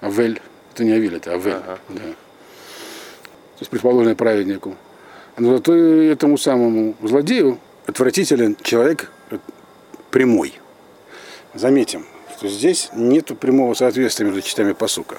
Авель. 0.00 0.40
Это 0.72 0.84
не 0.84 0.92
Авель, 0.92 1.16
это 1.16 1.32
Авель. 1.32 1.52
Да. 1.52 1.76
То 1.98 3.60
есть 3.60 3.70
предположенный 3.70 4.16
праведнику. 4.16 4.76
Но 5.36 5.56
зато 5.56 5.74
этому 5.74 6.38
самому 6.38 6.94
злодею 7.02 7.58
отвратителен 7.86 8.56
человек 8.62 9.10
прямой. 10.10 10.54
Заметим, 11.54 12.06
что 12.36 12.48
здесь 12.48 12.90
нет 12.94 13.38
прямого 13.38 13.74
соответствия 13.74 14.26
между 14.26 14.42
частями 14.42 14.72
посука. 14.72 15.18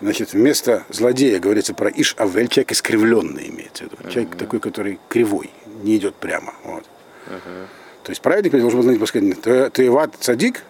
Значит, 0.00 0.32
вместо 0.32 0.84
злодея 0.88 1.38
говорится 1.40 1.74
про 1.74 1.90
איש 1.90 2.14
עוול, 2.18 2.48
человек 2.48 2.72
искривленный 2.72 3.48
имеется 3.50 3.84
в 3.84 3.92
виду. 3.92 4.10
Человек 4.10 4.36
такой, 4.36 4.60
который 4.60 4.98
кривой, 5.08 5.50
не 5.82 5.96
идет 5.96 6.14
прямо. 6.14 6.54
Вот. 6.64 6.84
То 8.02 8.10
есть 8.10 8.22
праведник 8.22 8.52
должен 8.52 8.80
был 8.80 9.06
сказать, 9.06 9.40
ты, 9.42 9.70
תועבת 9.70 10.14
צדיק, 10.18 10.62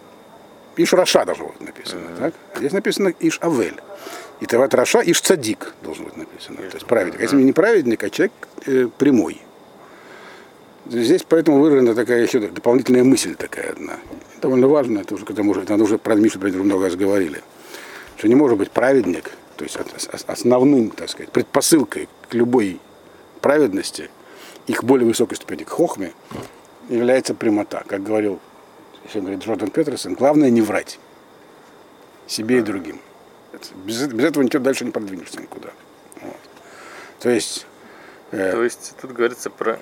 איש 0.77 0.93
רשע 0.93 1.25
должно 1.25 1.47
быть 1.47 1.61
написано. 1.61 2.01
Так? 2.17 2.33
А 2.55 2.59
здесь 2.59 2.71
написано 2.71 3.13
איש 3.19 3.39
עוול. 3.41 3.79
И 4.39 4.45
תועבת 4.45 4.73
רשע 4.73 5.01
איש 5.05 5.21
צדיק 5.21 5.73
должно 5.83 6.05
быть 6.05 6.17
написано. 6.17 6.57
То 6.57 6.75
есть 6.75 6.85
праведник. 6.85 7.19
А 7.19 7.23
если 7.23 7.35
не 7.41 7.53
праведник, 7.53 8.03
а 8.03 8.09
человек 8.09 8.33
э, 8.65 8.87
прямой. 8.97 9.41
Здесь 10.87 11.23
поэтому 11.27 11.59
выражена 11.59 11.93
такая 11.93 12.23
еще 12.23 12.39
дополнительная 12.39 13.03
мысль 13.03 13.35
такая 13.35 13.71
одна. 13.71 13.99
Довольно 14.41 14.67
важная, 14.67 15.03
это 15.03 15.13
уже, 15.13 15.25
когда 15.25 15.43
может, 15.43 15.69
надо 15.69 15.83
уже 15.83 15.97
про 15.97 16.15
Мишу 16.15 16.39
много 16.39 16.85
раз 16.85 16.95
говорили. 16.95 17.41
Что 18.17 18.27
не 18.27 18.35
может 18.35 18.57
быть 18.57 18.71
праведник, 18.71 19.31
то 19.57 19.63
есть 19.63 19.77
основным, 20.27 20.89
так 20.89 21.09
сказать, 21.09 21.31
предпосылкой 21.31 22.09
к 22.29 22.33
любой 22.33 22.79
праведности, 23.41 24.09
их 24.67 24.83
более 24.83 25.07
высокой 25.07 25.35
ступени 25.35 25.63
к 25.63 25.69
хохме, 25.69 26.13
является 26.89 27.35
прямота. 27.35 27.83
Как 27.87 28.01
говорил, 28.01 28.39
еще 29.07 29.19
говорит 29.19 29.43
Джордан 29.43 29.69
Петерсон, 29.69 30.13
главное 30.13 30.49
не 30.49 30.61
врать 30.61 30.99
себе 32.27 32.59
и 32.59 32.61
другим. 32.61 32.99
Без, 33.85 34.01
без 34.07 34.25
этого 34.25 34.43
ничего 34.43 34.63
дальше 34.63 34.85
не 34.85 34.91
продвинешься 34.91 35.41
никуда. 35.41 35.69
Вот. 36.21 36.35
То 37.19 37.29
есть... 37.29 37.65
Э, 38.31 38.51
То 38.51 38.63
есть 38.63 38.95
тут 39.01 39.11
говорится 39.11 39.49
про 39.49 39.79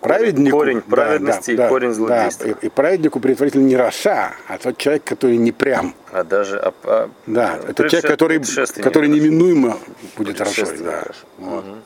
праведнику, 0.00 0.56
корень 0.56 0.80
праведности 0.80 1.54
да, 1.54 1.66
и 1.66 1.68
корень 1.68 1.92
злодейства. 1.92 2.46
Да, 2.46 2.52
и, 2.52 2.66
и 2.66 2.68
праведнику 2.70 3.20
предварительно 3.20 3.64
не 3.64 3.76
רשע, 3.76 4.32
а 4.48 4.58
тот 4.58 4.78
человек, 4.78 5.04
который 5.04 5.36
не 5.36 5.52
прям. 5.52 5.94
А 6.10 6.24
даже 6.24 6.58
а, 6.58 6.72
а, 6.84 7.10
да, 7.26 7.58
это 7.68 7.88
человек, 7.88 8.10
который, 8.10 8.42
который 8.82 9.08
неминуемо 9.08 9.78
будет 10.16 10.40
Рашой. 10.40 10.78
Да. 10.78 11.04
Вот. 11.38 11.64
Угу. 11.64 11.76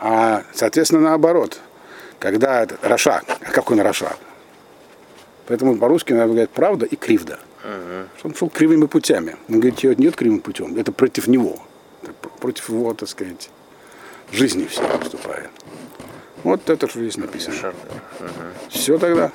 А, 0.00 0.44
соответственно, 0.54 1.02
наоборот, 1.02 1.58
когда 2.20 2.66
רשע, 2.82 3.22
а 3.26 3.50
какой 3.50 3.76
он 3.76 3.82
רשע? 3.82 4.14
Поэтому 5.48 5.78
по-русски 5.78 6.12
надо 6.12 6.32
говорить 6.32 6.50
правда 6.50 6.84
и 6.84 6.94
кривда. 6.94 7.38
Угу. 7.64 8.28
Он 8.28 8.34
шел 8.34 8.50
кривыми 8.50 8.86
путями. 8.86 9.36
Он 9.48 9.60
говорит, 9.60 9.82
нет, 9.82 9.98
нет 9.98 10.14
кривым 10.14 10.40
путем, 10.40 10.76
это 10.76 10.92
против 10.92 11.26
него. 11.26 11.58
Это 12.02 12.12
против 12.38 12.68
его, 12.68 12.92
так 12.92 13.08
сказать, 13.08 13.50
жизни 14.30 14.66
все 14.66 14.86
выступает. 14.98 15.50
Вот 16.44 16.68
это 16.68 16.86
что 16.88 17.00
здесь 17.00 17.16
написано. 17.16 17.72
Все 18.68 18.98
тогда. 18.98 19.32